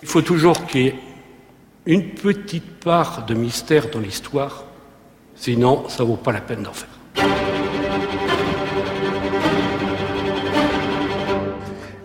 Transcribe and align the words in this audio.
Il 0.00 0.08
faut 0.08 0.22
toujours 0.22 0.66
qu'il 0.66 0.80
y 0.80 0.86
ait 0.86 0.94
une 1.86 2.10
petite 2.10 2.78
part 2.78 3.26
de 3.26 3.34
mystère 3.34 3.90
dans 3.90 3.98
l'histoire, 3.98 4.64
sinon 5.34 5.88
ça 5.88 6.04
ne 6.04 6.08
vaut 6.08 6.16
pas 6.16 6.30
la 6.30 6.40
peine 6.40 6.62
d'en 6.62 6.72
faire. 6.72 6.88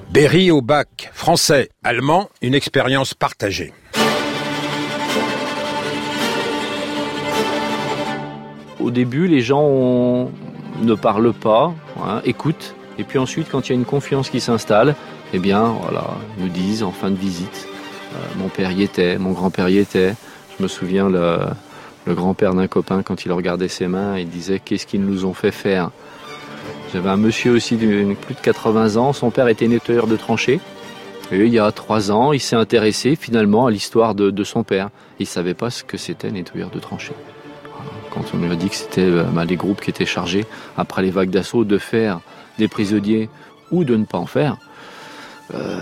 Berry 0.10 0.50
au 0.50 0.62
bac, 0.62 1.12
français, 1.14 1.70
allemand, 1.84 2.30
une 2.42 2.56
expérience 2.56 3.14
partagée. 3.14 3.74
Au 8.80 8.90
début, 8.90 9.28
les 9.28 9.42
gens 9.42 10.32
ne 10.82 10.96
parlent 10.96 11.34
pas, 11.34 11.74
hein, 12.04 12.22
écoutent, 12.26 12.76
et 12.98 13.04
puis 13.04 13.20
ensuite, 13.20 13.50
quand 13.52 13.68
il 13.68 13.70
y 13.70 13.76
a 13.76 13.76
une 13.76 13.86
confiance 13.86 14.30
qui 14.30 14.40
s'installe, 14.40 14.96
eh 15.34 15.40
bien, 15.40 15.76
voilà, 15.82 16.06
ils 16.38 16.46
nous 16.46 16.50
disent 16.50 16.84
en 16.84 16.92
fin 16.92 17.10
de 17.10 17.16
visite, 17.16 17.68
mon 18.38 18.50
père 18.50 18.72
y 18.72 18.84
était, 18.84 19.18
mon 19.18 19.32
grand-père 19.32 19.70
y 19.70 19.78
était. 19.78 20.16
Je 20.58 20.64
me 20.64 20.68
souviens 20.68 21.10
le, 21.10 21.40
grand-père 22.08 22.54
d'un 22.54 22.68
copain 22.68 23.02
quand 23.04 23.26
il 23.26 23.32
regardait 23.32 23.68
ses 23.68 23.88
mains, 23.88 24.18
il 24.18 24.30
disait 24.30 24.60
qu'est-ce 24.60 24.86
qu'ils 24.86 25.06
nous 25.06 25.26
ont 25.26 25.34
fait 25.34 25.52
faire? 25.52 25.92
J'avais 26.94 27.10
un 27.10 27.18
monsieur 27.18 27.54
aussi 27.54 27.76
de 27.76 28.14
plus 28.14 28.36
de 28.36 28.40
80 28.40 28.98
ans, 28.98 29.14
son 29.14 29.32
père 29.32 29.48
était 29.48 29.68
nettoyeur 29.68 30.08
de 30.08 30.16
tranchées. 30.16 30.60
Et 31.32 31.38
il 31.38 31.54
y 31.54 31.58
a 31.58 31.72
trois 31.72 32.12
ans, 32.12 32.34
il 32.34 32.40
s'est 32.40 32.56
intéressé 32.56 33.16
finalement 33.16 33.66
à 33.66 33.72
l'histoire 33.72 34.14
de, 34.14 34.44
son 34.44 34.64
père. 34.64 34.90
Il 35.20 35.26
savait 35.26 35.56
pas 35.56 35.70
ce 35.70 35.84
que 35.84 35.98
c'était 35.98 36.30
nettoyeur 36.30 36.70
de 36.70 36.80
tranchées. 36.80 37.16
Quand 38.12 38.24
on 38.34 38.38
lui 38.38 38.52
a 38.52 38.56
dit 38.56 38.70
que 38.70 38.76
c'était 38.76 39.02
euh, 39.02 39.24
bah, 39.24 39.44
les 39.44 39.56
groupes 39.56 39.82
qui 39.82 39.90
étaient 39.90 40.06
chargés, 40.06 40.46
après 40.78 41.02
les 41.02 41.10
vagues 41.10 41.32
d'assaut, 41.32 41.64
de 41.64 41.80
faire 41.80 42.20
des 42.60 42.68
prisonniers 42.68 43.30
ou 43.72 43.84
de 43.84 43.96
ne 43.96 44.06
pas 44.06 44.20
en 44.20 44.28
faire, 44.28 44.58
euh, 45.56 45.80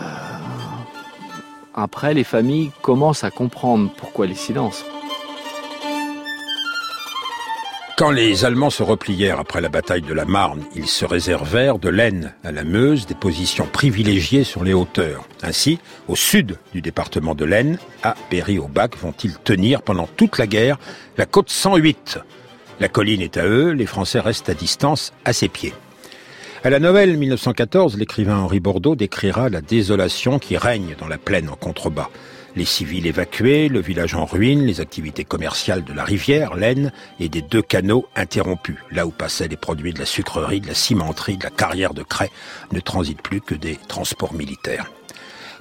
après 1.74 2.14
les 2.14 2.24
familles 2.24 2.72
commencent 2.82 3.24
à 3.24 3.32
comprendre 3.32 3.92
pourquoi 3.98 4.28
les 4.28 4.36
silences. 4.36 4.84
Quand 8.02 8.10
les 8.10 8.46
Allemands 8.46 8.72
se 8.72 8.82
replièrent 8.82 9.40
après 9.40 9.62
la 9.62 9.70
bataille 9.70 10.02
de 10.02 10.14
la 10.14 10.26
Marne, 10.26 10.64
ils 10.76 10.88
se 10.88 11.06
réservèrent 11.06 11.78
de 11.78 11.88
l'Aisne 11.88 12.34
à 12.44 12.52
la 12.52 12.64
Meuse 12.64 13.06
des 13.06 13.14
positions 13.14 13.68
privilégiées 13.72 14.44
sur 14.44 14.64
les 14.64 14.74
hauteurs. 14.74 15.28
Ainsi, 15.44 15.78
au 16.08 16.16
sud 16.16 16.58
du 16.74 16.82
département 16.82 17.36
de 17.36 17.46
l'Aisne, 17.46 17.78
à 18.02 18.16
Berry-au-Bac, 18.32 18.98
vont-ils 18.98 19.38
tenir 19.38 19.84
pendant 19.84 20.08
toute 20.08 20.40
la 20.40 20.48
guerre 20.48 20.80
la 21.18 21.28
côte 21.28 21.52
108. 21.52 22.18
La 22.80 22.88
colline 22.90 23.22
est 23.22 23.38
à 23.38 23.46
eux, 23.46 23.70
les 23.70 23.86
Français 23.86 24.20
restent 24.20 24.50
à 24.50 24.56
distance 24.56 25.14
à 25.24 25.32
ses 25.32 25.48
pieds. 25.48 25.74
À 26.64 26.70
la 26.70 26.80
Noël 26.80 27.18
1914, 27.18 27.98
l'écrivain 27.98 28.38
Henri 28.38 28.60
Bordeaux 28.60 28.96
décrira 28.96 29.50
la 29.50 29.62
désolation 29.62 30.38
qui 30.38 30.58
règne 30.58 30.96
dans 31.00 31.08
la 31.08 31.18
plaine 31.18 31.50
en 31.50 31.56
contrebas 31.56 32.10
les 32.56 32.66
civils 32.66 33.08
évacués, 33.08 33.70
le 33.70 33.80
village 33.80 34.16
en 34.16 34.26
ruine, 34.26 34.66
les 34.66 34.82
activités 34.82 35.24
commerciales 35.24 35.84
de 35.84 35.94
la 35.94 36.04
rivière, 36.04 36.56
l'Aisne, 36.56 36.92
et 37.20 37.30
des 37.30 37.42
deux 37.42 37.62
canaux 37.62 38.06
interrompus. 38.16 38.78
Là 38.92 39.06
où 39.06 39.12
passaient 39.12 39.48
les 39.48 39.58
produits 39.58 39.94
de 39.94 40.00
la 40.00 40.06
sucrerie, 40.06 40.62
de 40.62 40.68
la 40.68 40.74
cimenterie, 40.74 41.38
de 41.38 41.44
la 41.44 41.50
carrière 41.50 41.94
de 41.94 42.04
craie, 42.04 42.32
ne 42.72 42.80
transitent 42.80 43.22
plus 43.22 43.42
que 43.42 43.56
des 43.56 43.78
transports 43.88 44.34
militaires. 44.34 44.92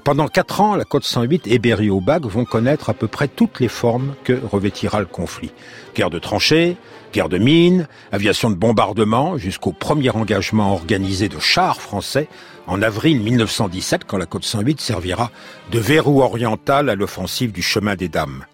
Pendant 0.04 0.28
quatre 0.28 0.60
ans, 0.60 0.76
la 0.76 0.84
côte 0.84 1.04
108 1.04 1.46
et 1.46 1.58
Berry-au-Bac 1.58 2.24
vont 2.24 2.44
connaître 2.44 2.88
à 2.88 2.94
peu 2.94 3.06
près 3.06 3.28
toutes 3.28 3.60
les 3.60 3.68
formes 3.68 4.14
que 4.24 4.32
revêtira 4.32 5.00
le 5.00 5.06
conflit. 5.06 5.52
Guerre 5.94 6.10
de 6.10 6.18
tranchées, 6.18 6.76
guerre 7.12 7.28
de 7.28 7.38
mines, 7.38 7.86
aviation 8.10 8.50
de 8.50 8.54
bombardement, 8.54 9.36
jusqu'au 9.36 9.72
premier 9.72 10.10
engagement 10.10 10.72
organisé 10.72 11.28
de 11.28 11.38
chars 11.38 11.80
français 11.80 12.28
en 12.66 12.80
avril 12.80 13.20
1917, 13.20 14.04
quand 14.04 14.16
la 14.16 14.26
côte 14.26 14.44
108 14.44 14.80
servira 14.80 15.30
de 15.70 15.78
verrou 15.78 16.22
oriental 16.22 16.88
à 16.88 16.94
l'offensive 16.94 17.52
du 17.52 17.62
chemin 17.62 17.94
des 17.94 18.08
dames. 18.08 18.44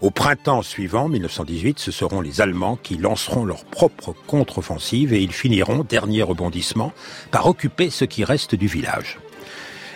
Au 0.00 0.10
printemps 0.10 0.62
suivant, 0.62 1.08
1918, 1.08 1.78
ce 1.78 1.90
seront 1.90 2.20
les 2.20 2.40
Allemands 2.40 2.78
qui 2.82 2.96
lanceront 2.96 3.44
leur 3.44 3.64
propre 3.64 4.14
contre-offensive 4.26 5.12
et 5.12 5.22
ils 5.22 5.32
finiront, 5.32 5.84
dernier 5.88 6.22
rebondissement, 6.22 6.92
par 7.30 7.46
occuper 7.46 7.90
ce 7.90 8.04
qui 8.04 8.24
reste 8.24 8.54
du 8.54 8.66
village. 8.66 9.18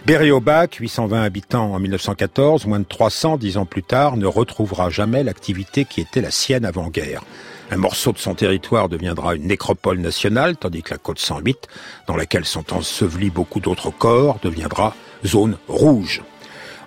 Berry-au-Bac, 0.06 0.76
820 0.76 1.22
habitants 1.22 1.74
en 1.74 1.78
1914, 1.78 2.66
moins 2.66 2.78
de 2.78 2.84
300 2.84 3.36
dix 3.36 3.56
ans 3.56 3.66
plus 3.66 3.82
tard, 3.82 4.16
ne 4.16 4.26
retrouvera 4.26 4.90
jamais 4.90 5.22
l'activité 5.24 5.84
qui 5.84 6.00
était 6.00 6.20
la 6.20 6.30
sienne 6.30 6.64
avant-guerre. 6.64 7.22
Un 7.70 7.76
morceau 7.76 8.12
de 8.12 8.18
son 8.18 8.34
territoire 8.34 8.88
deviendra 8.88 9.34
une 9.34 9.46
nécropole 9.46 9.98
nationale, 9.98 10.56
tandis 10.56 10.82
que 10.82 10.92
la 10.92 10.98
côte 10.98 11.18
108, 11.18 11.68
dans 12.06 12.16
laquelle 12.16 12.46
sont 12.46 12.72
ensevelis 12.72 13.30
beaucoup 13.30 13.60
d'autres 13.60 13.90
corps, 13.90 14.38
deviendra 14.42 14.94
zone 15.26 15.58
rouge. 15.66 16.22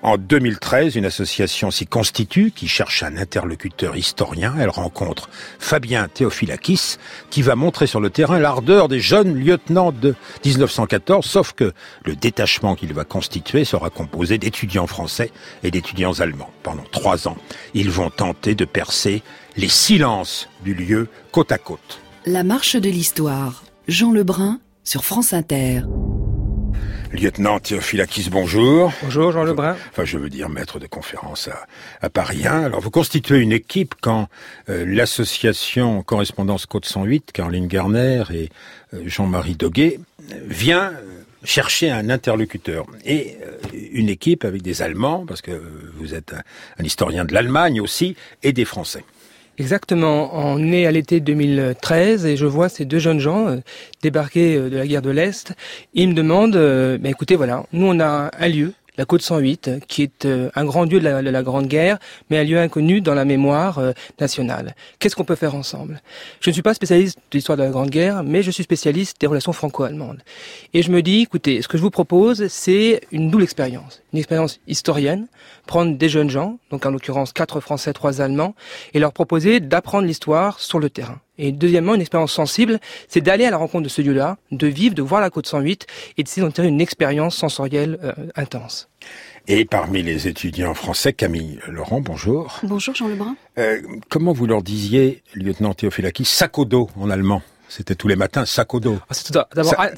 En 0.03 0.17
2013, 0.17 0.95
une 0.95 1.05
association 1.05 1.69
s'y 1.69 1.85
constitue 1.85 2.51
qui 2.51 2.67
cherche 2.67 3.03
un 3.03 3.17
interlocuteur 3.17 3.95
historien. 3.95 4.55
Elle 4.59 4.69
rencontre 4.69 5.29
Fabien 5.59 6.07
Théophilakis 6.07 6.97
qui 7.29 7.43
va 7.43 7.55
montrer 7.55 7.85
sur 7.85 7.99
le 7.99 8.09
terrain 8.09 8.39
l'ardeur 8.39 8.87
des 8.87 8.99
jeunes 8.99 9.35
lieutenants 9.35 9.91
de 9.91 10.15
1914, 10.43 11.23
sauf 11.23 11.53
que 11.53 11.73
le 12.03 12.15
détachement 12.15 12.75
qu'il 12.75 12.93
va 12.93 13.03
constituer 13.03 13.63
sera 13.63 13.91
composé 13.91 14.39
d'étudiants 14.39 14.87
français 14.87 15.31
et 15.61 15.69
d'étudiants 15.69 16.19
allemands. 16.19 16.49
Pendant 16.63 16.85
trois 16.91 17.27
ans, 17.27 17.37
ils 17.75 17.91
vont 17.91 18.09
tenter 18.09 18.55
de 18.55 18.65
percer 18.65 19.21
les 19.55 19.69
silences 19.69 20.49
du 20.63 20.73
lieu 20.73 21.09
côte 21.31 21.51
à 21.51 21.59
côte. 21.59 21.99
La 22.25 22.43
marche 22.43 22.75
de 22.75 22.89
l'histoire. 22.89 23.63
Jean 23.87 24.11
Lebrun 24.11 24.59
sur 24.83 25.05
France 25.05 25.33
Inter. 25.33 25.81
Lieutenant 27.13 27.59
Théophilakis, 27.59 28.29
bonjour. 28.31 28.93
Bonjour 29.03 29.33
Jean 29.33 29.43
Lebrun. 29.43 29.75
Enfin, 29.89 30.05
je 30.05 30.17
veux 30.17 30.29
dire 30.29 30.47
maître 30.47 30.79
de 30.79 30.87
conférence 30.87 31.49
à, 31.49 31.67
à 32.01 32.09
Paris 32.09 32.47
1. 32.47 32.63
Alors, 32.63 32.79
vous 32.79 32.89
constituez 32.89 33.39
une 33.39 33.51
équipe 33.51 33.95
quand 33.99 34.29
euh, 34.69 34.85
l'association 34.87 36.03
Correspondance 36.03 36.65
Côte 36.65 36.85
108, 36.85 37.33
Caroline 37.33 37.67
Garner 37.67 38.23
et 38.33 38.49
euh, 38.93 39.01
Jean-Marie 39.05 39.55
Doguet, 39.55 39.99
vient 40.45 40.93
euh, 40.93 41.21
chercher 41.43 41.91
un 41.91 42.09
interlocuteur 42.09 42.85
et 43.03 43.37
une 43.91 44.07
équipe 44.07 44.45
avec 44.45 44.61
des 44.61 44.81
Allemands, 44.81 45.25
parce 45.27 45.41
que 45.41 45.61
vous 45.97 46.13
êtes 46.13 46.33
un 46.79 46.83
historien 46.83 47.25
de 47.25 47.33
l'Allemagne 47.33 47.81
aussi, 47.81 48.15
et 48.41 48.53
des 48.53 48.65
Français. 48.65 49.03
Exactement. 49.57 50.31
On 50.33 50.71
est 50.71 50.85
à 50.85 50.91
l'été 50.91 51.19
2013 51.19 52.25
et 52.25 52.37
je 52.37 52.45
vois 52.45 52.69
ces 52.69 52.85
deux 52.85 52.99
jeunes 52.99 53.19
gens 53.19 53.47
euh, 53.47 53.57
débarquer 54.01 54.55
euh, 54.55 54.69
de 54.69 54.77
la 54.77 54.87
guerre 54.87 55.01
de 55.01 55.09
l'Est. 55.09 55.53
Ils 55.93 56.09
me 56.09 56.13
demandent, 56.13 56.55
euh, 56.55 56.97
bah, 56.97 57.09
écoutez, 57.09 57.35
voilà, 57.35 57.65
nous 57.73 57.87
on 57.87 57.99
a 57.99 58.31
un 58.37 58.47
lieu 58.47 58.73
la 58.97 59.05
Côte 59.05 59.21
108, 59.21 59.87
qui 59.87 60.03
est 60.03 60.25
euh, 60.25 60.49
un 60.55 60.65
grand 60.65 60.83
lieu 60.83 60.99
de 60.99 61.07
la, 61.07 61.43
Grande 61.43 61.67
Guerre, 61.67 61.97
mais 62.29 62.37
un 62.37 62.43
lieu 62.43 62.59
inconnu 62.59 63.01
dans 63.01 63.13
la 63.13 63.25
mémoire 63.25 63.79
euh, 63.79 63.91
nationale. 64.19 64.75
Qu'est-ce 64.99 65.15
qu'on 65.15 65.23
peut 65.23 65.35
faire 65.35 65.55
ensemble? 65.55 66.01
Je 66.39 66.49
ne 66.49 66.53
suis 66.53 66.61
pas 66.61 66.73
spécialiste 66.73 67.17
de 67.17 67.37
l'histoire 67.37 67.57
de 67.57 67.63
la 67.63 67.69
Grande 67.69 67.89
Guerre, 67.89 68.23
mais 68.23 68.43
je 68.43 68.51
suis 68.51 68.63
spécialiste 68.63 69.19
des 69.19 69.27
relations 69.27 69.53
franco-allemandes. 69.53 70.21
Et 70.73 70.83
je 70.83 70.91
me 70.91 71.01
dis, 71.01 71.21
écoutez, 71.21 71.61
ce 71.61 71.67
que 71.67 71.77
je 71.77 71.81
vous 71.81 71.89
propose, 71.89 72.47
c'est 72.47 73.01
une 73.11 73.29
double 73.29 73.43
expérience. 73.43 74.01
Une 74.13 74.19
expérience 74.19 74.59
historienne, 74.67 75.27
prendre 75.67 75.97
des 75.97 76.09
jeunes 76.09 76.29
gens, 76.29 76.59
donc 76.69 76.85
en 76.85 76.91
l'occurrence 76.91 77.31
quatre 77.33 77.59
Français, 77.59 77.93
trois 77.93 78.21
Allemands, 78.21 78.55
et 78.93 78.99
leur 78.99 79.13
proposer 79.13 79.59
d'apprendre 79.59 80.05
l'histoire 80.05 80.59
sur 80.59 80.79
le 80.79 80.89
terrain. 80.89 81.19
Et 81.37 81.51
deuxièmement, 81.51 81.95
une 81.95 82.01
expérience 82.01 82.33
sensible, 82.33 82.79
c'est 83.07 83.21
d'aller 83.21 83.45
à 83.45 83.51
la 83.51 83.57
rencontre 83.57 83.83
de 83.83 83.89
ce 83.89 84.01
lieu-là, 84.01 84.37
de 84.51 84.67
vivre, 84.67 84.93
de 84.95 85.01
voir 85.01 85.21
la 85.21 85.29
côte 85.29 85.47
108 85.47 85.87
et 86.17 86.23
d'essayer 86.23 86.45
d'en 86.45 86.51
tirer 86.51 86.67
une 86.67 86.81
expérience 86.81 87.35
sensorielle 87.35 87.97
euh, 88.03 88.13
intense. 88.35 88.89
Et 89.47 89.65
parmi 89.65 90.03
les 90.03 90.27
étudiants 90.27 90.73
français, 90.73 91.13
Camille 91.13 91.59
Laurent, 91.67 92.01
bonjour. 92.01 92.59
Bonjour 92.63 92.93
Jean 92.93 93.07
Lebrun. 93.07 93.35
Euh, 93.57 93.81
comment 94.09 94.33
vous 94.33 94.45
leur 94.45 94.61
disiez, 94.61 95.23
lieutenant 95.33 95.73
Théophilaki, 95.73 96.25
sac 96.25 96.59
au 96.59 96.65
dos 96.65 96.89
en 96.99 97.09
allemand? 97.09 97.41
C'était 97.69 97.95
tous 97.95 98.09
les 98.09 98.17
matins, 98.17 98.45
sac 98.45 98.73
au 98.73 98.81
dos. 98.81 98.97
Ah, 99.09 99.13
c'est 99.13 99.31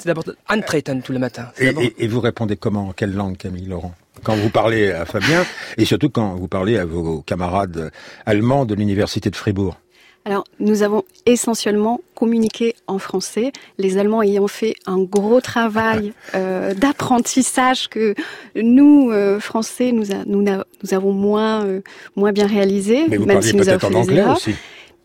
d'abord 0.06 0.26
Antreten 0.48 1.02
tous 1.02 1.12
les 1.12 1.18
matins. 1.18 1.50
Et, 1.58 2.08
vous 2.08 2.22
répondez 2.22 2.56
comment 2.56 2.90
En 2.90 2.94
quelle 2.94 3.16
langue, 3.16 3.36
Camille 3.36 3.66
Laurent? 3.66 3.96
Quand 4.22 4.36
vous 4.36 4.52
parlez 4.52 4.92
à 4.92 5.06
Fabien, 5.06 5.44
et 5.78 5.86
surtout 5.86 6.12
quand 6.12 6.36
vous 6.36 6.48
parlez 6.48 6.78
à 6.78 6.86
vos 6.86 7.24
camarades 7.24 7.91
allemands 8.28 8.66
de 8.66 8.76
l'université 8.76 9.32
de 9.32 9.36
Fribourg 9.36 9.79
alors, 10.25 10.46
nous 10.59 10.84
avons 10.84 11.03
essentiellement 11.25 11.99
communiqué 12.16 12.75
en 12.87 12.97
français, 12.97 13.52
les 13.78 13.97
Allemands 13.97 14.22
ayant 14.22 14.47
fait 14.47 14.73
un 14.85 14.99
gros 14.99 15.41
travail 15.41 16.14
euh, 16.34 16.73
d'apprentissage 16.73 17.90
que 17.90 18.16
nous, 18.55 19.11
euh, 19.11 19.41
Français, 19.41 19.91
nous, 19.91 20.05
nous, 20.25 20.93
avons 20.93 21.11
moins, 21.11 21.66
euh, 21.66 21.81
moins 22.16 22.31
bien 22.31 22.47
réalisé, 22.47 23.05
Mais 23.09 23.17
vous 23.17 23.25
même 23.25 23.41
si 23.41 23.55
nous 23.55 23.67
avons 23.67 23.79
fait 23.79 23.96
en 23.96 23.99
anglais 23.99 24.23
aussi. 24.23 24.55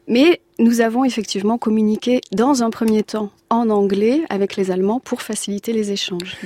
Mais 0.07 0.41
nous 0.59 0.81
avons 0.81 1.05
effectivement 1.05 1.59
communiqué 1.59 2.21
dans 2.33 2.63
un 2.63 2.71
premier 2.71 3.03
temps 3.03 3.31
en 3.51 3.71
anglais 3.71 4.23
avec 4.31 4.57
les 4.57 4.71
Allemands 4.71 5.01
pour 5.01 5.23
faciliter 5.23 5.73
les 5.73 5.93
échanges. 5.93 6.39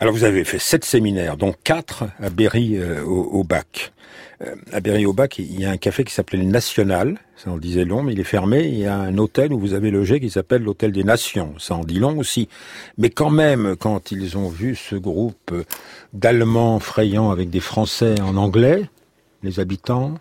Alors 0.00 0.12
vous 0.12 0.24
avez 0.24 0.44
fait 0.44 0.58
sept 0.58 0.84
séminaires, 0.84 1.38
dont 1.38 1.54
quatre 1.64 2.04
à 2.20 2.28
Berry 2.28 2.76
euh, 2.76 3.02
au, 3.02 3.42
bac. 3.44 3.92
Euh, 4.42 4.54
à 4.72 4.80
Berry 4.80 5.06
au 5.06 5.12
bac, 5.12 5.38
il 5.38 5.58
y 5.58 5.64
a 5.64 5.70
un 5.70 5.76
café 5.78 6.04
qui 6.04 6.12
s'appelait 6.12 6.38
le 6.38 6.44
National, 6.44 7.18
ça 7.36 7.50
en 7.50 7.56
disait 7.56 7.84
long, 7.84 8.02
mais 8.02 8.12
il 8.12 8.20
est 8.20 8.24
fermé. 8.24 8.66
Il 8.66 8.78
y 8.78 8.86
a 8.86 8.96
un 8.98 9.16
hôtel 9.16 9.52
où 9.52 9.58
vous 9.58 9.72
avez 9.72 9.90
logé 9.90 10.20
qui 10.20 10.30
s'appelle 10.30 10.62
l'hôtel 10.62 10.92
des 10.92 11.04
Nations, 11.04 11.54
ça 11.58 11.74
en 11.74 11.84
dit 11.84 11.98
long 11.98 12.18
aussi. 12.18 12.48
Mais 12.98 13.08
quand 13.08 13.30
même, 13.30 13.76
quand 13.78 14.12
ils 14.12 14.36
ont 14.36 14.48
vu 14.48 14.74
ce 14.74 14.94
groupe 14.94 15.54
d'Allemands 16.12 16.80
frayant 16.80 17.30
avec 17.30 17.48
des 17.48 17.60
Français 17.60 18.20
en 18.20 18.36
anglais, 18.36 18.90
les 19.42 19.58
habitants, 19.58 20.18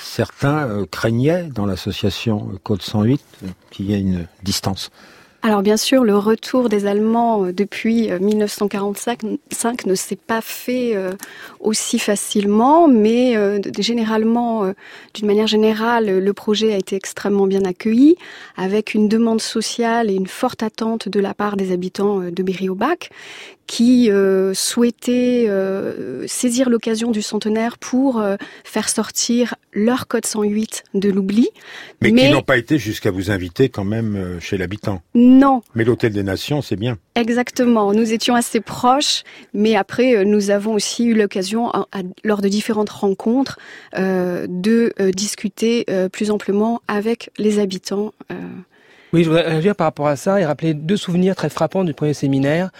certains 0.00 0.68
euh, 0.68 0.86
craignaient 0.86 1.44
dans 1.44 1.66
l'association 1.66 2.50
Code 2.64 2.82
108 2.82 3.22
qu'il 3.70 3.90
y 3.90 3.94
ait 3.94 4.00
une 4.00 4.26
distance. 4.42 4.90
Alors 5.44 5.62
bien 5.62 5.76
sûr, 5.76 6.04
le 6.04 6.16
retour 6.16 6.68
des 6.68 6.86
Allemands 6.86 7.46
euh, 7.46 7.52
depuis 7.52 8.08
1945 8.12 9.24
euh, 9.24 9.36
ne 9.86 9.94
s'est 9.96 10.14
pas 10.14 10.40
fait 10.40 10.94
euh, 10.94 11.10
aussi 11.58 11.98
facilement, 11.98 12.86
mais 12.86 13.36
généralement, 13.80 14.72
d'une 15.14 15.26
manière 15.26 15.48
générale, 15.48 16.18
le 16.18 16.32
projet 16.32 16.72
a 16.72 16.76
été 16.76 16.94
extrêmement 16.94 17.48
bien 17.48 17.64
accueilli, 17.64 18.16
avec 18.56 18.94
une 18.94 19.08
demande 19.08 19.40
sociale 19.40 20.10
et 20.10 20.14
une 20.14 20.28
forte 20.28 20.62
attente 20.62 21.08
de 21.08 21.18
la 21.18 21.34
part 21.34 21.56
des 21.56 21.72
habitants 21.72 22.20
de 22.20 22.42
Berry-au-Bac, 22.42 23.10
qui 23.72 24.10
euh, 24.10 24.52
souhaitaient 24.52 25.46
euh, 25.48 26.26
saisir 26.26 26.68
l'occasion 26.68 27.10
du 27.10 27.22
centenaire 27.22 27.78
pour 27.78 28.20
euh, 28.20 28.36
faire 28.64 28.90
sortir 28.90 29.54
leur 29.72 30.08
code 30.08 30.26
108 30.26 30.84
de 30.92 31.08
l'oubli. 31.08 31.48
Mais, 32.02 32.12
qui 32.12 32.28
n'ont 32.28 32.42
pas 32.42 32.58
été 32.58 32.76
jusqu'à 32.76 33.10
vous 33.10 33.30
inviter 33.30 33.70
quand 33.70 33.84
même 33.84 34.36
chez 34.40 34.58
l'habitant. 34.58 35.00
Non. 35.14 35.62
Mais 35.74 35.84
l'Hôtel 35.84 36.12
des 36.12 36.22
Nations, 36.22 36.60
c'est 36.60 36.76
bien. 36.76 36.98
Exactement. 37.14 37.94
Nous 37.94 38.12
étions 38.12 38.34
assez 38.34 38.60
proches, 38.60 39.22
mais 39.54 39.74
après, 39.74 40.22
nous 40.26 40.50
avons 40.50 40.74
aussi 40.74 41.06
eu 41.06 41.14
l'occasion, 41.14 41.72
lors 42.24 42.42
de 42.42 42.48
différentes 42.48 42.90
rencontres, 42.90 43.58
de 43.96 44.92
discuter 45.12 45.86
plus 46.12 46.30
amplement 46.30 46.82
avec 46.88 47.30
les 47.38 47.58
habitants. 47.58 48.12
Oui, 49.14 49.24
je 49.24 49.30
voudrais 49.30 49.48
réagir 49.48 49.74
par 49.74 49.86
rapport 49.86 50.08
à 50.08 50.16
ça 50.16 50.38
et 50.40 50.44
rappeler 50.44 50.74
deux 50.74 50.98
souvenirs 50.98 51.36
très 51.36 51.48
frappants 51.48 51.84
du 51.84 51.94
premier 51.94 52.12
séminaire. 52.12 52.70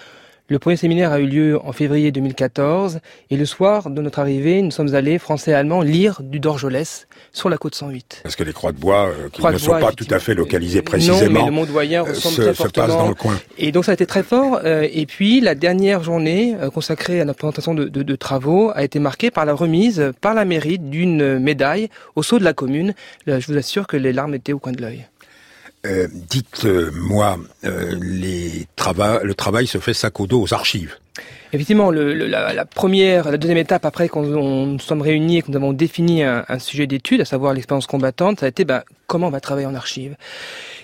Le 0.53 0.59
premier 0.59 0.77
séminaire 0.77 1.13
a 1.13 1.19
eu 1.19 1.25
lieu 1.25 1.59
en 1.65 1.73
février 1.73 2.13
2014 2.13 3.01
et 3.31 3.39
le 3.39 3.47
soir 3.47 3.89
de 3.89 4.03
notre 4.03 4.19
arrivée, 4.19 4.61
nous 4.61 4.71
sommes 4.71 4.95
allés, 4.95 5.19
français 5.19 5.53
et 5.53 5.55
allemands, 5.55 5.81
lire 5.81 6.21
du 6.23 6.41
Dorgelès 6.41 7.09
sur 7.33 7.49
la 7.49 7.57
côte 7.57 7.75
108. 7.75 8.21
Parce 8.23 8.37
que 8.37 8.45
les 8.45 8.53
croix 8.53 8.73
de 8.73 8.77
bois, 8.77 9.09
euh, 9.09 9.31
qui 9.31 9.43
ne 9.43 9.57
sont 9.57 9.81
pas 9.81 9.93
tout 9.93 10.05
à 10.11 10.19
fait 10.19 10.35
localisées 10.35 10.83
précisément, 10.83 11.21
non, 11.21 11.31
mais 11.31 11.47
le 11.47 11.53
Mont-Doyen 11.53 12.03
euh, 12.03 12.11
ressemble 12.11 12.37
très 12.37 12.53
fortement. 12.53 12.87
dans 12.87 13.09
le 13.09 13.15
coin. 13.15 13.41
Et 13.57 13.73
donc 13.73 13.87
ça 13.87 13.93
a 13.93 13.95
été 13.95 14.05
très 14.05 14.23
fort. 14.23 14.61
Euh, 14.63 14.87
et 14.93 15.07
puis 15.07 15.41
la 15.41 15.55
dernière 15.55 16.03
journée 16.03 16.55
consacrée 16.75 17.23
à 17.23 17.25
notre 17.25 17.39
présentation 17.39 17.73
de, 17.73 17.85
de, 17.87 18.03
de, 18.03 18.15
travaux 18.15 18.73
a 18.75 18.85
été 18.85 18.99
marquée 18.99 19.31
par 19.31 19.47
la 19.47 19.55
remise 19.55 20.13
par 20.21 20.35
la 20.35 20.45
mairie 20.45 20.79
d'une 20.79 21.39
médaille 21.39 21.89
au 22.15 22.23
saut 22.23 22.39
de 22.39 22.45
la 22.45 22.53
commune. 22.53 22.93
je 23.27 23.47
vous 23.47 23.57
assure 23.57 23.87
que 23.87 23.97
les 23.97 24.13
larmes 24.13 24.35
étaient 24.35 24.53
au 24.53 24.59
coin 24.59 24.73
de 24.73 24.83
l'œil. 24.83 25.07
Euh, 25.85 26.07
Dites-moi, 26.13 27.39
euh, 27.65 27.99
les 28.01 28.67
le 29.25 29.33
travail 29.35 29.67
se 29.67 29.79
fait 29.79 29.95
sac 29.95 30.21
au 30.21 30.27
dos 30.27 30.43
aux 30.43 30.55
archives. 30.55 30.97
Effectivement, 31.53 31.91
la, 31.91 32.65
première, 32.65 33.31
la 33.31 33.37
deuxième 33.37 33.59
étape 33.59 33.85
après 33.85 34.09
qu'on 34.09 34.23
nous 34.23 34.79
sommes 34.79 35.03
réunis 35.03 35.39
et 35.39 35.43
que 35.43 35.51
nous 35.51 35.57
avons 35.57 35.75
défini 35.75 36.23
un, 36.23 36.59
sujet 36.59 36.87
d'étude, 36.87 37.21
à 37.21 37.25
savoir 37.27 37.53
l'expérience 37.53 37.87
combattante, 37.87 38.41
ça 38.41 38.47
a 38.47 38.49
été 38.49 38.65
ben, 38.65 38.83
comment 39.07 39.27
on 39.27 39.31
va 39.31 39.41
travailler 39.41 39.67
en 39.67 39.75
archives. 39.75 40.17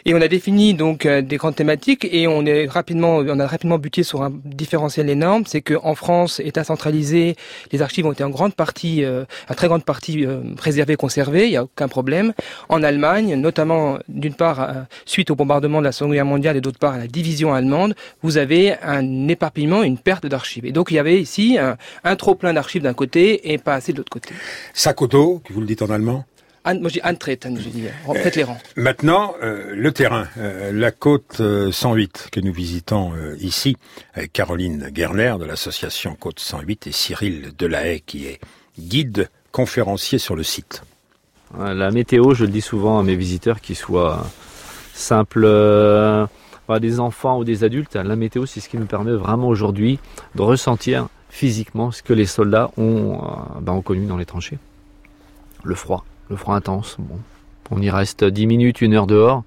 Et 0.04 0.14
on 0.14 0.20
a 0.20 0.28
défini 0.28 0.74
donc 0.74 1.06
euh, 1.06 1.22
des 1.22 1.36
grandes 1.36 1.56
thématiques 1.56 2.06
et 2.10 2.26
on 2.28 2.44
est 2.44 2.66
rapidement, 2.66 3.16
on 3.16 3.40
a 3.40 3.46
rapidement 3.46 3.78
buté 3.78 4.02
sur 4.02 4.22
un 4.22 4.32
différentiel 4.44 5.08
énorme, 5.08 5.44
c'est 5.46 5.60
que 5.62 5.74
en 5.82 5.94
France, 5.94 6.40
État 6.40 6.64
centralisé, 6.64 7.36
les 7.72 7.82
archives 7.82 8.06
ont 8.06 8.12
été 8.12 8.22
en 8.24 8.30
grande 8.30 8.54
partie, 8.54 9.04
euh, 9.04 9.24
très 9.56 9.66
grande 9.66 9.84
partie 9.84 10.24
euh, 10.24 10.40
préservées, 10.56 10.96
conservées, 10.96 11.46
il 11.46 11.50
n'y 11.50 11.56
a 11.56 11.64
aucun 11.64 11.88
problème. 11.88 12.32
En 12.68 12.82
Allemagne, 12.82 13.34
notamment 13.34 13.98
d'une 14.08 14.34
part 14.34 14.60
euh, 14.60 14.72
suite 15.04 15.30
au 15.30 15.34
bombardement 15.34 15.80
de 15.80 15.84
la 15.84 15.92
Seconde 15.92 16.12
Guerre 16.12 16.24
mondiale 16.24 16.56
et 16.56 16.60
d'autre 16.60 16.78
part 16.78 16.94
à 16.94 16.98
la 16.98 17.06
division 17.06 17.54
allemande, 17.54 17.94
vous 18.22 18.36
avez 18.38 18.74
un 18.82 19.28
éparpillement, 19.28 19.82
une 19.82 19.98
perte 19.98 20.17
d'archives. 20.26 20.66
Et 20.66 20.72
donc 20.72 20.90
il 20.90 20.94
y 20.94 20.98
avait 20.98 21.20
ici 21.20 21.58
un, 21.58 21.76
un 22.04 22.16
trop 22.16 22.34
plein 22.34 22.52
d'archives 22.52 22.82
d'un 22.82 22.94
côté 22.94 23.52
et 23.52 23.58
pas 23.58 23.74
assez 23.74 23.92
de 23.92 23.98
l'autre 23.98 24.10
côté. 24.10 24.30
Sakoto, 24.74 25.40
que 25.44 25.52
vous 25.52 25.60
le 25.60 25.66
dites 25.66 25.82
en 25.82 25.90
allemand 25.90 26.24
moi 26.74 26.90
j'ai 26.90 27.02
Antreten, 27.02 27.58
je 27.58 27.68
dis, 27.68 27.84
faites 28.14 28.36
les 28.36 28.44
rangs. 28.44 28.58
Maintenant, 28.76 29.34
euh, 29.42 29.74
le 29.74 29.92
terrain, 29.92 30.28
euh, 30.38 30.72
la 30.72 30.90
côte 30.90 31.40
108 31.70 32.24
euh, 32.26 32.28
que 32.30 32.40
nous 32.40 32.52
visitons 32.52 33.12
ici, 33.40 33.76
avec 34.14 34.32
Caroline 34.32 34.90
Gerner 34.94 35.34
de 35.38 35.44
l'association 35.44 36.14
Côte 36.14 36.40
108 36.40 36.86
et 36.86 36.92
Cyril 36.92 37.52
Delahaye 37.58 38.02
qui 38.02 38.26
est 38.26 38.40
guide 38.78 39.30
conférencier 39.52 40.18
sur 40.18 40.36
le 40.36 40.42
site. 40.42 40.82
La 41.58 41.90
météo, 41.90 42.34
je 42.34 42.44
le 42.44 42.50
dis 42.50 42.60
souvent 42.60 42.98
à 42.98 43.02
mes 43.02 43.16
visiteurs, 43.16 43.62
qu'ils 43.62 43.76
soient 43.76 44.26
simples, 44.92 45.46
des 46.78 47.00
enfants 47.00 47.38
ou 47.38 47.44
des 47.44 47.64
adultes, 47.64 47.96
la 47.96 48.16
météo 48.16 48.44
c'est 48.44 48.60
ce 48.60 48.68
qui 48.68 48.76
nous 48.76 48.86
permet 48.86 49.12
vraiment 49.12 49.48
aujourd'hui 49.48 49.98
de 50.34 50.42
ressentir 50.42 51.08
physiquement 51.30 51.90
ce 51.90 52.02
que 52.02 52.12
les 52.12 52.26
soldats 52.26 52.70
ont, 52.76 53.20
ben, 53.60 53.72
ont 53.72 53.82
connu 53.82 54.06
dans 54.06 54.18
les 54.18 54.26
tranchées. 54.26 54.58
Le 55.64 55.74
froid, 55.74 56.04
le 56.28 56.36
froid 56.36 56.54
intense. 56.54 56.96
Bon, 56.98 57.18
on 57.70 57.80
y 57.80 57.90
reste 57.90 58.24
10 58.24 58.46
minutes, 58.46 58.80
une 58.82 58.94
heure 58.94 59.06
dehors, 59.06 59.44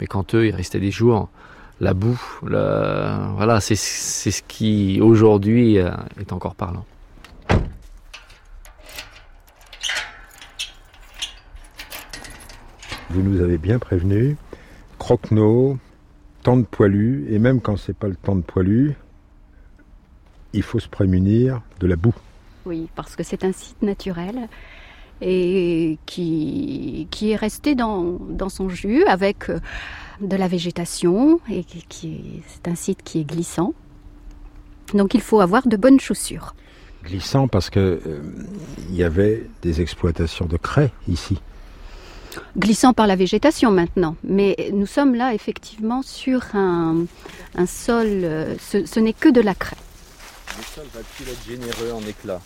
mais 0.00 0.06
quand 0.06 0.34
eux, 0.34 0.46
ils 0.46 0.54
restaient 0.54 0.80
des 0.80 0.90
jours, 0.90 1.28
la 1.80 1.94
boue, 1.94 2.20
voilà, 2.42 3.60
c'est 3.60 3.74
ce 3.76 4.42
qui 4.46 5.00
aujourd'hui 5.00 5.78
euh, 5.78 5.90
est 6.20 6.32
encore 6.32 6.54
parlant. 6.54 6.84
Vous 13.10 13.22
nous 13.22 13.40
avez 13.42 13.58
bien 13.58 13.78
prévenu, 13.78 14.36
croquenot, 14.98 15.78
temps 16.44 16.56
de 16.58 16.64
poilu, 16.64 17.26
et 17.30 17.38
même 17.38 17.60
quand 17.60 17.76
c'est 17.76 17.96
pas 17.96 18.06
le 18.06 18.14
temps 18.14 18.36
de 18.36 18.42
poilu, 18.42 18.94
il 20.52 20.62
faut 20.62 20.78
se 20.78 20.88
prémunir 20.88 21.62
de 21.80 21.86
la 21.86 21.96
boue. 21.96 22.14
Oui, 22.66 22.88
parce 22.94 23.16
que 23.16 23.22
c'est 23.22 23.44
un 23.44 23.52
site 23.52 23.82
naturel 23.82 24.48
et 25.20 25.98
qui, 26.06 27.08
qui 27.10 27.30
est 27.32 27.36
resté 27.36 27.74
dans, 27.74 28.18
dans 28.28 28.48
son 28.50 28.68
jus 28.68 29.04
avec 29.04 29.48
euh, 29.48 29.58
de 30.20 30.36
la 30.36 30.48
végétation 30.48 31.40
et 31.50 31.64
qui, 31.64 32.42
c'est 32.46 32.68
un 32.68 32.74
site 32.74 33.02
qui 33.02 33.20
est 33.20 33.24
glissant. 33.24 33.74
Donc 34.92 35.14
il 35.14 35.22
faut 35.22 35.40
avoir 35.40 35.66
de 35.66 35.76
bonnes 35.76 36.00
chaussures. 36.00 36.54
Glissant 37.04 37.48
parce 37.48 37.70
que 37.70 38.00
euh, 38.06 38.22
y 38.90 39.02
avait 39.02 39.46
des 39.62 39.80
exploitations 39.80 40.46
de 40.46 40.56
craie 40.56 40.92
ici. 41.08 41.40
Glissant 42.56 42.92
par 42.92 43.06
la 43.06 43.16
végétation 43.16 43.70
maintenant, 43.70 44.16
mais 44.24 44.70
nous 44.72 44.86
sommes 44.86 45.14
là 45.14 45.34
effectivement 45.34 46.02
sur 46.02 46.42
un, 46.54 47.04
un 47.56 47.66
sol, 47.66 48.06
euh, 48.06 48.54
ce, 48.58 48.86
ce 48.86 49.00
n'est 49.00 49.12
que 49.12 49.28
de 49.28 49.40
la 49.40 49.54
craie. 49.54 49.76
Le 50.56 50.64
sol 50.74 50.84
va-t-il 50.94 51.28
être 51.28 51.46
généreux 51.46 51.92
en 51.92 52.06
éclats 52.08 52.40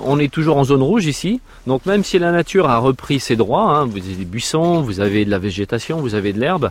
on 0.00 0.18
est 0.18 0.32
toujours 0.32 0.58
en 0.58 0.64
zone 0.64 0.82
rouge 0.82 1.06
ici, 1.06 1.40
donc 1.66 1.86
même 1.86 2.04
si 2.04 2.18
la 2.18 2.30
nature 2.30 2.68
a 2.68 2.78
repris 2.78 3.18
ses 3.18 3.36
droits, 3.36 3.70
hein, 3.76 3.86
vous 3.86 3.96
avez 3.96 4.14
des 4.14 4.24
buissons, 4.24 4.82
vous 4.82 5.00
avez 5.00 5.24
de 5.24 5.30
la 5.30 5.38
végétation, 5.38 6.00
vous 6.00 6.14
avez 6.14 6.32
de 6.32 6.40
l'herbe, 6.40 6.70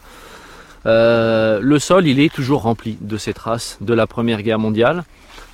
euh, 0.85 1.59
le 1.61 1.79
sol 1.79 2.05
il 2.05 2.19
est 2.19 2.33
toujours 2.33 2.61
rempli 2.61 2.97
de 3.01 3.17
ces 3.17 3.33
traces 3.33 3.77
de 3.81 3.93
la 3.93 4.05
Première 4.05 4.43
Guerre 4.43 4.59
mondiale. 4.59 5.03